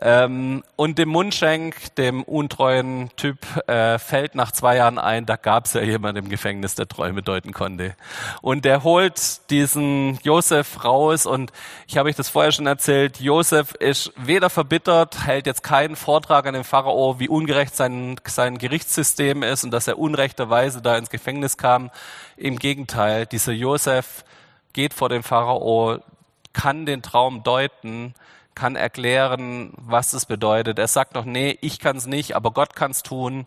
[0.00, 5.64] Ähm, und dem Mundschenk, dem untreuen Typ, äh, fällt nach zwei Jahren ein, da gab
[5.64, 7.96] es ja jemand im Gefängnis, der Träume deuten konnte.
[8.40, 11.52] Und der holt diesen Josef raus und
[11.88, 16.46] ich habe euch das vorher schon erzählt, Josef ist weder verbittert, hält jetzt keinen Vortrag
[16.46, 21.10] an den Pharao, wie ungerecht sein, sein Gerichtssystem ist und dass er unrechterweise da ins
[21.10, 21.90] Gefängnis kam.
[22.36, 24.24] Im Gegenteil, dieser Josef
[24.72, 25.98] geht vor dem Pharao,
[26.52, 28.14] kann den Traum deuten,
[28.58, 30.78] kann erklären, was es bedeutet.
[30.78, 33.46] Er sagt noch, nee, ich kann es nicht, aber Gott kann es tun.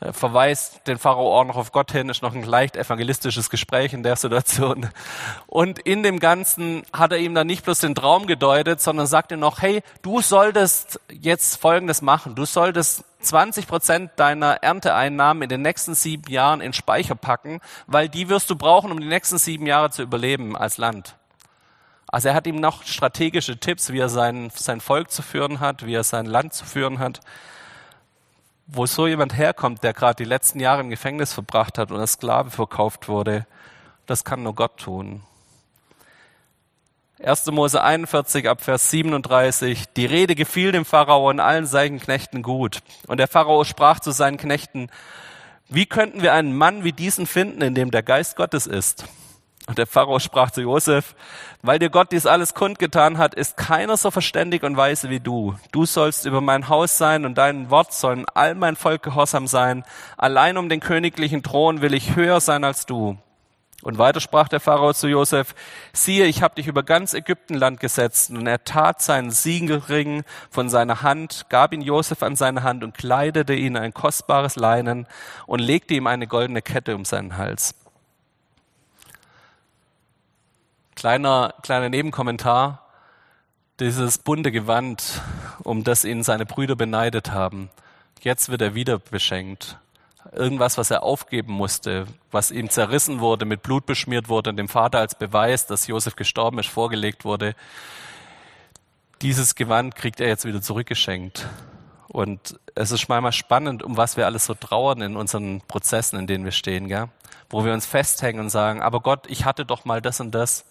[0.00, 3.92] Er verweist den Pharao auch noch auf Gott hin, ist noch ein leicht evangelistisches Gespräch
[3.92, 4.90] in der Situation.
[5.46, 9.30] Und in dem Ganzen hat er ihm dann nicht bloß den Traum gedeutet, sondern sagt
[9.30, 12.34] ihm noch, hey, du solltest jetzt Folgendes machen.
[12.34, 18.08] Du solltest 20 Prozent deiner Ernteeinnahmen in den nächsten sieben Jahren in Speicher packen, weil
[18.08, 21.16] die wirst du brauchen, um die nächsten sieben Jahre zu überleben als Land.
[22.12, 25.86] Also er hat ihm noch strategische Tipps, wie er sein, sein Volk zu führen hat,
[25.86, 27.20] wie er sein Land zu führen hat.
[28.66, 32.12] Wo so jemand herkommt, der gerade die letzten Jahre im Gefängnis verbracht hat und als
[32.12, 33.46] Sklave verkauft wurde,
[34.06, 35.22] das kann nur Gott tun.
[37.22, 37.46] 1.
[37.46, 39.84] Mose 41 ab Vers 37.
[39.96, 42.78] Die Rede gefiel dem Pharao und allen seinen Knechten gut.
[43.06, 44.90] Und der Pharao sprach zu seinen Knechten,
[45.68, 49.04] wie könnten wir einen Mann wie diesen finden, in dem der Geist Gottes ist?
[49.66, 51.14] Und der Pharao sprach zu Josef,
[51.62, 55.54] weil dir Gott dies alles kundgetan hat, ist keiner so verständig und weise wie du.
[55.70, 59.84] Du sollst über mein Haus sein und dein Wort sollen all mein Volk gehorsam sein.
[60.16, 63.18] Allein um den königlichen Thron will ich höher sein als du.
[63.82, 65.54] Und weiter sprach der Pharao zu Josef,
[65.92, 68.30] siehe, ich habe dich über ganz Ägyptenland gesetzt.
[68.30, 72.96] Und er tat seinen Siegelring von seiner Hand, gab ihn Josef an seine Hand und
[72.96, 75.06] kleidete ihn ein kostbares Leinen
[75.46, 77.74] und legte ihm eine goldene Kette um seinen Hals.
[80.94, 82.86] Kleiner, kleiner Nebenkommentar.
[83.78, 85.22] Dieses bunte Gewand,
[85.62, 87.70] um das ihn seine Brüder beneidet haben.
[88.20, 89.78] Jetzt wird er wieder beschenkt.
[90.32, 94.68] Irgendwas, was er aufgeben musste, was ihm zerrissen wurde, mit Blut beschmiert wurde und dem
[94.68, 97.54] Vater als Beweis, dass Josef gestorben ist, vorgelegt wurde.
[99.22, 101.46] Dieses Gewand kriegt er jetzt wieder zurückgeschenkt.
[102.08, 106.26] Und es ist manchmal spannend, um was wir alles so trauern in unseren Prozessen, in
[106.26, 107.08] denen wir stehen, gell?
[107.50, 110.64] wo wir uns festhängen und sagen, aber Gott, ich hatte doch mal das und das.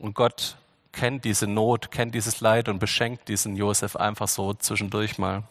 [0.00, 0.56] Und Gott
[0.92, 5.42] kennt diese Not, kennt dieses Leid und beschenkt diesen Josef einfach so zwischendurch mal.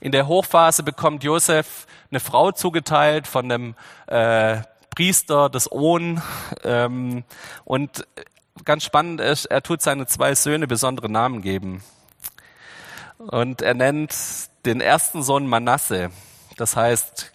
[0.00, 3.74] In der Hochphase bekommt Josef eine Frau zugeteilt von einem
[4.08, 4.62] äh,
[4.94, 6.20] Priester des Ohn.
[6.64, 7.22] Ähm,
[7.64, 8.04] und
[8.64, 11.84] ganz spannend ist, er tut seine zwei Söhne besondere Namen geben.
[13.18, 14.12] Und er nennt
[14.64, 16.10] den ersten Sohn Manasse.
[16.56, 17.32] Das heißt,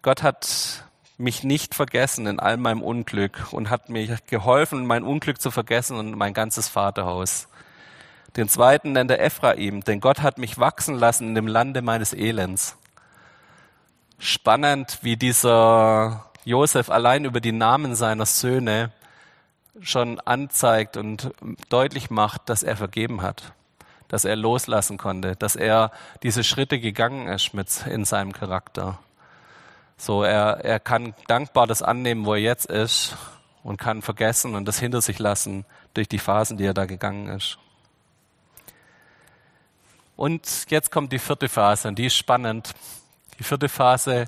[0.00, 0.84] Gott hat
[1.16, 5.96] mich nicht vergessen in all meinem Unglück und hat mir geholfen, mein Unglück zu vergessen
[5.96, 7.48] und mein ganzes Vaterhaus.
[8.36, 12.12] Den zweiten nennt er Ephraim, denn Gott hat mich wachsen lassen in dem Lande meines
[12.12, 12.76] Elends.
[14.18, 18.90] Spannend, wie dieser Josef allein über die Namen seiner Söhne
[19.80, 21.30] schon anzeigt und
[21.68, 23.52] deutlich macht, dass er vergeben hat,
[24.08, 25.92] dass er loslassen konnte, dass er
[26.22, 28.98] diese Schritte gegangen ist mit in seinem Charakter.
[30.04, 33.16] So, er, er kann dankbar das annehmen, wo er jetzt ist
[33.62, 37.28] und kann vergessen und das hinter sich lassen durch die Phasen, die er da gegangen
[37.28, 37.56] ist.
[40.14, 42.74] Und jetzt kommt die vierte Phase und die ist spannend.
[43.38, 44.26] Die vierte Phase,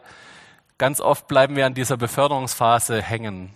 [0.79, 3.55] ganz oft bleiben wir an dieser Beförderungsphase hängen.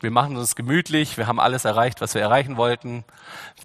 [0.00, 3.04] Wir machen uns gemütlich, wir haben alles erreicht, was wir erreichen wollten.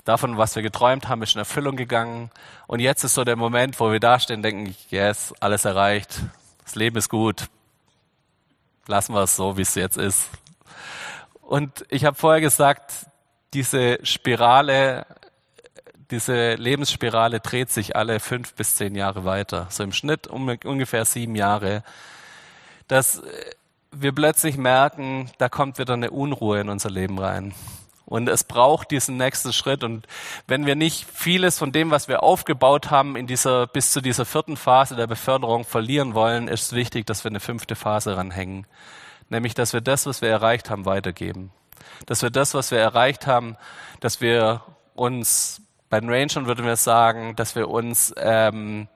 [0.04, 2.32] Davon, was wir geträumt haben, ist in Erfüllung gegangen.
[2.68, 6.20] Und jetzt ist so der Moment, wo wir dastehen und denken, yes, alles erreicht,
[6.66, 7.48] das Leben ist gut,
[8.88, 10.28] Lassen wir es so, wie es jetzt ist.
[11.42, 13.08] Und ich habe vorher gesagt,
[13.54, 15.06] diese Spirale,
[16.12, 19.68] diese Lebensspirale dreht sich alle fünf bis zehn Jahre weiter.
[19.70, 21.84] So im Schnitt um ungefähr sieben Jahre.
[22.88, 23.22] Dass
[23.92, 27.54] wir plötzlich merken, da kommt wieder eine Unruhe in unser Leben rein.
[28.06, 29.84] Und es braucht diesen nächsten Schritt.
[29.84, 30.08] Und
[30.48, 34.26] wenn wir nicht vieles von dem, was wir aufgebaut haben, in dieser, bis zu dieser
[34.26, 38.68] vierten Phase der Beförderung verlieren wollen, ist es wichtig, dass wir eine fünfte Phase ranhängen.
[39.30, 41.52] Nämlich, dass wir das, was wir erreicht haben, weitergeben.
[42.06, 43.58] Dass wir das, was wir erreicht haben,
[44.00, 44.62] dass wir
[44.96, 48.88] uns, bei den Rangern würden wir sagen, dass wir uns ähm,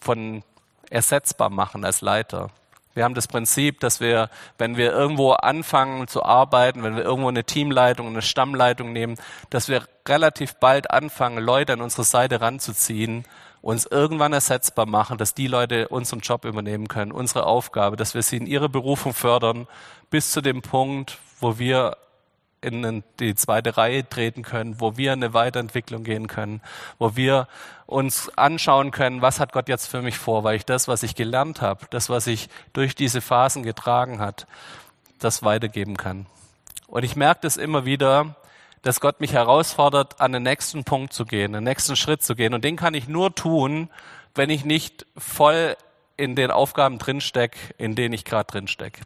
[0.00, 0.42] von
[0.90, 2.50] ersetzbar machen als Leiter.
[2.96, 7.28] Wir haben das Prinzip, dass wir, wenn wir irgendwo anfangen zu arbeiten, wenn wir irgendwo
[7.28, 9.16] eine Teamleitung, eine Stammleitung nehmen,
[9.50, 13.24] dass wir relativ bald anfangen, Leute an unsere Seite ranzuziehen,
[13.60, 18.22] uns irgendwann ersetzbar machen, dass die Leute unseren Job übernehmen können, unsere Aufgabe, dass wir
[18.22, 19.66] sie in ihrer Berufung fördern,
[20.08, 21.98] bis zu dem Punkt, wo wir
[22.66, 26.60] in die zweite Reihe treten können, wo wir eine Weiterentwicklung gehen können,
[26.98, 27.46] wo wir
[27.86, 31.14] uns anschauen können, was hat Gott jetzt für mich vor, weil ich das, was ich
[31.14, 34.46] gelernt habe, das, was ich durch diese Phasen getragen hat,
[35.20, 36.26] das weitergeben kann.
[36.88, 38.34] Und ich merke das immer wieder,
[38.82, 42.54] dass Gott mich herausfordert, an den nächsten Punkt zu gehen, den nächsten Schritt zu gehen.
[42.54, 43.90] Und den kann ich nur tun,
[44.34, 45.76] wenn ich nicht voll
[46.16, 49.02] in den Aufgaben drinstecke, in denen ich gerade drinstecke.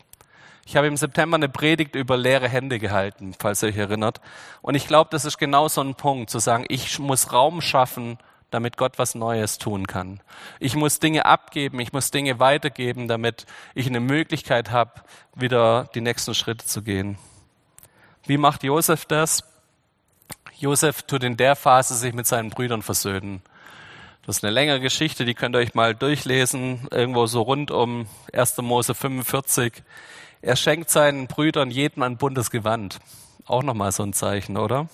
[0.67, 4.21] Ich habe im September eine Predigt über leere Hände gehalten, falls ihr euch erinnert.
[4.63, 8.19] Und ich glaube, das ist genau so ein Punkt, zu sagen, ich muss Raum schaffen,
[8.51, 10.21] damit Gott was Neues tun kann.
[10.59, 14.93] Ich muss Dinge abgeben, ich muss Dinge weitergeben, damit ich eine Möglichkeit habe,
[15.35, 17.19] wieder die nächsten Schritte zu gehen.
[18.27, 19.45] Wie macht Josef das?
[20.59, 23.43] Josef tut in der Phase sich mit seinen Brüdern versöhnen.
[24.27, 28.07] Das ist eine längere Geschichte, die könnt ihr euch mal durchlesen, irgendwo so rund um
[28.33, 28.59] 1.
[28.59, 29.83] Mose 45.
[30.43, 32.99] Er schenkt seinen Brüdern jedem ein buntes Gewand.
[33.47, 34.89] Auch nochmal so ein Zeichen, oder?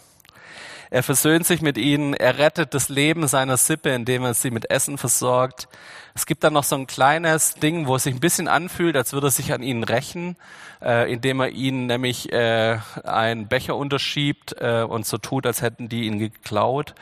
[0.91, 4.71] Er versöhnt sich mit ihnen, er rettet das Leben seiner Sippe, indem er sie mit
[4.71, 5.69] Essen versorgt.
[6.15, 9.13] Es gibt dann noch so ein kleines Ding, wo es sich ein bisschen anfühlt, als
[9.13, 10.37] würde er sich an ihnen rächen,
[10.81, 15.89] äh, indem er ihnen nämlich äh, einen Becher unterschiebt äh, und so tut, als hätten
[15.89, 16.95] die ihn geklaut.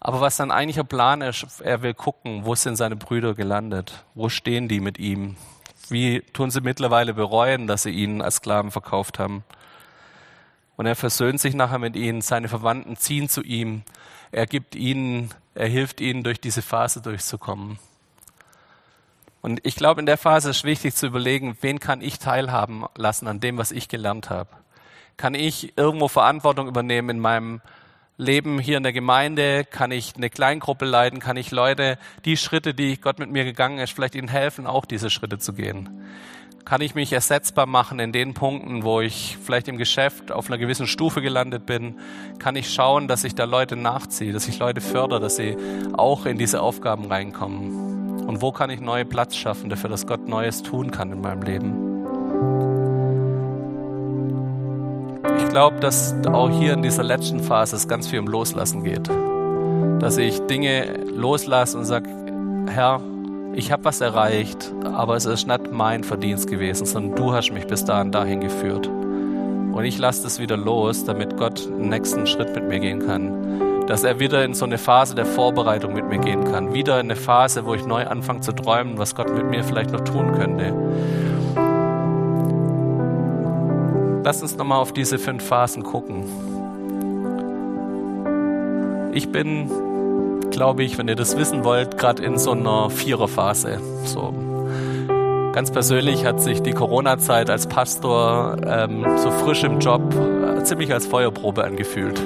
[0.00, 4.04] Aber was sein eigentlicher Plan ist, er will gucken, wo sind seine Brüder gelandet?
[4.14, 5.36] Wo stehen die mit ihm?
[5.88, 9.44] Wie tun sie mittlerweile bereuen, dass sie ihn als Sklaven verkauft haben?
[10.76, 13.82] Und er versöhnt sich nachher mit ihnen, seine Verwandten ziehen zu ihm,
[14.32, 17.78] er gibt ihnen, er hilft ihnen, durch diese Phase durchzukommen.
[19.42, 23.28] Und ich glaube, in der Phase ist wichtig zu überlegen, wen kann ich teilhaben lassen
[23.28, 24.50] an dem, was ich gelernt habe?
[25.16, 27.60] Kann ich irgendwo Verantwortung übernehmen in meinem
[28.16, 29.64] Leben hier in der Gemeinde?
[29.64, 31.18] Kann ich eine Kleingruppe leiten?
[31.18, 34.84] Kann ich Leute die Schritte, die Gott mit mir gegangen ist, vielleicht ihnen helfen, auch
[34.84, 35.90] diese Schritte zu gehen?
[36.64, 40.58] Kann ich mich ersetzbar machen in den Punkten, wo ich vielleicht im Geschäft auf einer
[40.58, 41.98] gewissen Stufe gelandet bin?
[42.38, 45.56] Kann ich schauen, dass ich da Leute nachziehe, dass ich Leute fördere, dass sie
[45.92, 48.24] auch in diese Aufgaben reinkommen?
[48.26, 51.42] Und wo kann ich neue Platz schaffen dafür, dass Gott Neues tun kann in meinem
[51.42, 51.93] Leben?
[55.54, 59.08] Glaube, dass auch hier in dieser letzten Phase es ganz viel um Loslassen geht.
[60.00, 62.10] Dass ich Dinge loslasse und sage,
[62.66, 63.00] Herr,
[63.52, 67.68] ich habe was erreicht, aber es ist nicht mein Verdienst gewesen, sondern du hast mich
[67.68, 68.88] bis dahin dahin geführt.
[68.88, 73.86] Und ich lasse das wieder los, damit Gott den nächsten Schritt mit mir gehen kann.
[73.86, 76.74] Dass er wieder in so eine Phase der Vorbereitung mit mir gehen kann.
[76.74, 79.92] Wieder in eine Phase, wo ich neu anfange zu träumen, was Gott mit mir vielleicht
[79.92, 80.74] noch tun könnte.
[84.24, 86.24] Lass uns nochmal auf diese fünf Phasen gucken.
[89.12, 89.70] Ich bin,
[90.50, 93.80] glaube ich, wenn ihr das wissen wollt, gerade in so einer Viererphase.
[94.04, 94.32] So.
[95.52, 100.90] Ganz persönlich hat sich die Corona-Zeit als Pastor ähm, so frisch im Job äh, ziemlich
[100.90, 102.18] als Feuerprobe angefühlt.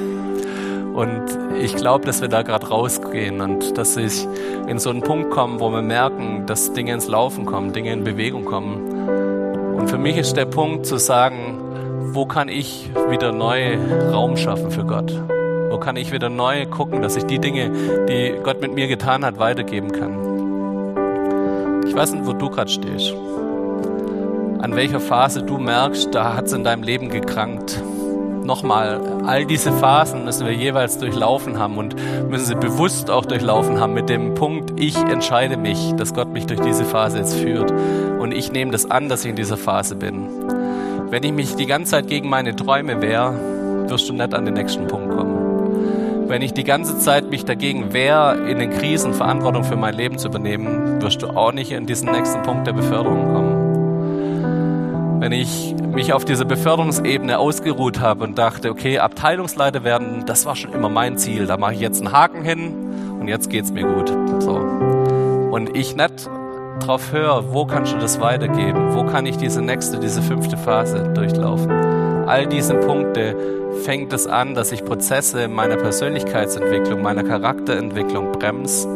[0.95, 1.25] Und
[1.61, 4.25] ich glaube, dass wir da gerade rausgehen und dass ich
[4.69, 8.05] in so einen Punkt kommen, wo wir merken, dass Dinge ins Laufen kommen, Dinge in
[8.05, 9.77] Bewegung kommen.
[9.77, 11.68] Und für mich ist der Punkt zu sagen,
[12.15, 13.77] wo kann ich wieder neu
[14.13, 15.13] Raum schaffen für Gott?
[15.71, 17.71] Wo kann ich wieder neu gucken, dass ich die Dinge,
[18.09, 21.87] die Gott mit mir getan hat, weitergeben kann?
[21.87, 23.13] Ich weiß nicht, wo du gerade stehst.
[24.61, 27.83] An welcher Phase du merkst, da hat es in deinem Leben gekrankt.
[28.45, 31.95] Nochmal, all diese Phasen müssen wir jeweils durchlaufen haben und
[32.31, 36.47] müssen sie bewusst auch durchlaufen haben mit dem Punkt, ich entscheide mich, dass Gott mich
[36.47, 37.71] durch diese Phase jetzt führt.
[38.19, 40.58] Und ich nehme das an, dass ich in dieser Phase bin.
[41.11, 44.53] Wenn ich mich die ganze Zeit gegen meine Träume wehre, wirst du nicht an den
[44.53, 46.29] nächsten Punkt kommen.
[46.29, 50.19] Wenn ich die ganze Zeit mich dagegen wehre, in den Krisen Verantwortung für mein Leben
[50.19, 53.69] zu übernehmen, wirst du auch nicht in diesen nächsten Punkt der Beförderung kommen.
[55.21, 60.55] wenn ich mich auf dieser Beförderungsebene ausgeruht habe und dachte, okay, Abteilungsleiter werden, das war
[60.55, 62.75] schon immer mein Ziel, da mache ich jetzt einen Haken hin
[63.19, 64.09] und jetzt geht's mir gut.
[64.41, 64.57] So.
[65.51, 66.31] Und ich nicht
[66.79, 68.95] drauf höre, wo kannst du das weitergeben?
[68.95, 71.71] Wo kann ich diese nächste, diese fünfte Phase durchlaufen?
[72.29, 73.37] All diese Punkte
[73.85, 78.89] fängt es an, dass ich Prozesse meiner Persönlichkeitsentwicklung, meiner Charakterentwicklung bremse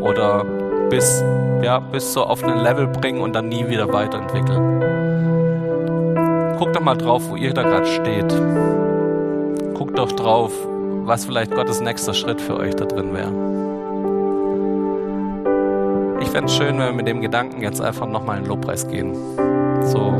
[0.00, 0.44] oder
[0.90, 1.24] bis,
[1.62, 4.76] ja, bis so auf ein Level bringe und dann nie wieder weiterentwickle.
[6.58, 8.32] Guckt doch mal drauf, wo ihr da gerade steht.
[9.74, 10.52] Guckt doch drauf,
[11.04, 13.75] was vielleicht Gottes nächster Schritt für euch da drin wäre.
[16.36, 19.14] Fände es schön, wenn wir mit dem Gedanken jetzt einfach nochmal in den Lobpreis gehen.
[19.84, 20.12] So,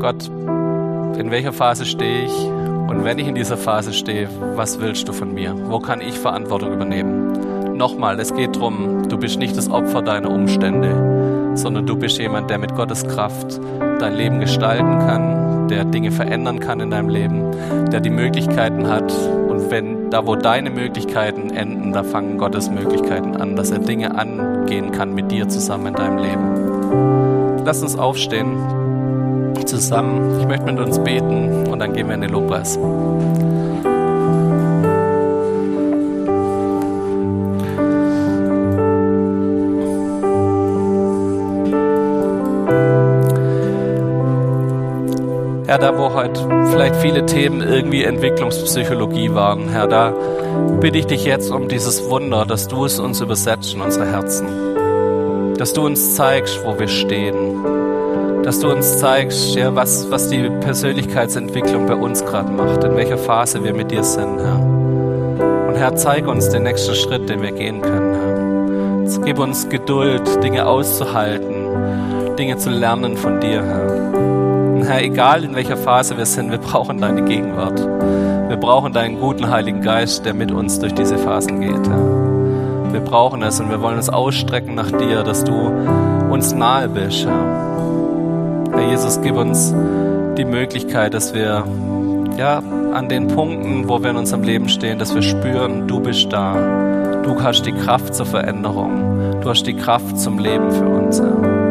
[0.00, 2.32] Gott, in welcher Phase stehe ich?
[2.32, 5.54] Und wenn ich in dieser Phase stehe, was willst du von mir?
[5.70, 7.76] Wo kann ich Verantwortung übernehmen?
[7.76, 12.50] Nochmal, es geht darum, du bist nicht das Opfer deiner Umstände, sondern du bist jemand,
[12.50, 13.60] der mit Gottes Kraft
[14.00, 17.52] dein Leben gestalten kann, der Dinge verändern kann in deinem Leben,
[17.92, 19.12] der die Möglichkeiten hat.
[19.12, 24.18] Und wenn da, wo deine Möglichkeiten enden, da fangen Gottes Möglichkeiten an, dass er Dinge
[24.66, 27.64] angehen kann mit dir zusammen in deinem Leben.
[27.64, 28.58] Lass uns aufstehen
[29.64, 30.40] zusammen.
[30.40, 32.76] Ich möchte mit uns beten und dann gehen wir in den Lobpreis.
[47.46, 50.12] Themen irgendwie Entwicklungspsychologie waren, Herr, da
[50.80, 55.54] bitte ich dich jetzt um dieses Wunder, dass du es uns übersetzt in unsere Herzen.
[55.56, 58.42] Dass du uns zeigst, wo wir stehen.
[58.42, 63.16] Dass du uns zeigst, ja, was, was die Persönlichkeitsentwicklung bei uns gerade macht, in welcher
[63.16, 64.58] Phase wir mit dir sind, Herr.
[65.68, 69.20] Und Herr, zeig uns den nächsten Schritt, den wir gehen können, Herr.
[69.24, 74.35] Gib uns Geduld, Dinge auszuhalten, Dinge zu lernen von dir, Herr.
[74.86, 77.80] Herr, egal in welcher Phase wir sind, wir brauchen deine Gegenwart.
[78.48, 81.88] Wir brauchen deinen guten Heiligen Geist, der mit uns durch diese Phasen geht.
[81.88, 82.92] Herr.
[82.92, 85.52] Wir brauchen es und wir wollen uns ausstrecken nach dir, dass du
[86.30, 87.26] uns nahe bist.
[87.26, 89.74] Herr, Herr Jesus, gib uns
[90.38, 91.64] die Möglichkeit, dass wir
[92.38, 92.58] ja,
[92.92, 96.54] an den Punkten, wo wir in unserem Leben stehen, dass wir spüren, du bist da.
[97.24, 99.40] Du hast die Kraft zur Veränderung.
[99.40, 101.20] Du hast die Kraft zum Leben für uns.
[101.20, 101.65] Herr.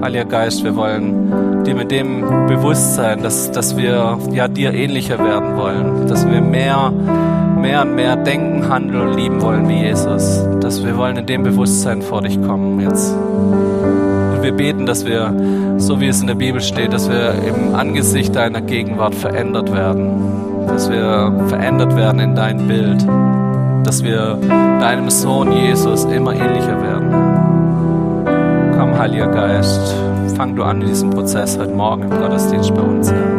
[0.00, 5.56] Heiliger Geist, wir wollen dir mit dem Bewusstsein, dass, dass wir ja dir ähnlicher werden
[5.56, 6.92] wollen, dass wir mehr,
[7.60, 11.42] mehr und mehr denken, handeln und lieben wollen wie Jesus, dass wir wollen in dem
[11.42, 13.12] Bewusstsein vor dich kommen jetzt.
[13.12, 15.34] Und wir beten, dass wir,
[15.78, 20.66] so wie es in der Bibel steht, dass wir im Angesicht deiner Gegenwart verändert werden,
[20.68, 23.04] dass wir verändert werden in dein Bild,
[23.84, 24.38] dass wir
[24.80, 27.27] deinem Sohn Jesus immer ähnlicher werden.
[28.98, 29.94] Heiliger Geist,
[30.34, 33.10] fang du an in diesem Prozess heute Morgen im Gottesdienst bei uns.
[33.10, 33.37] Amen.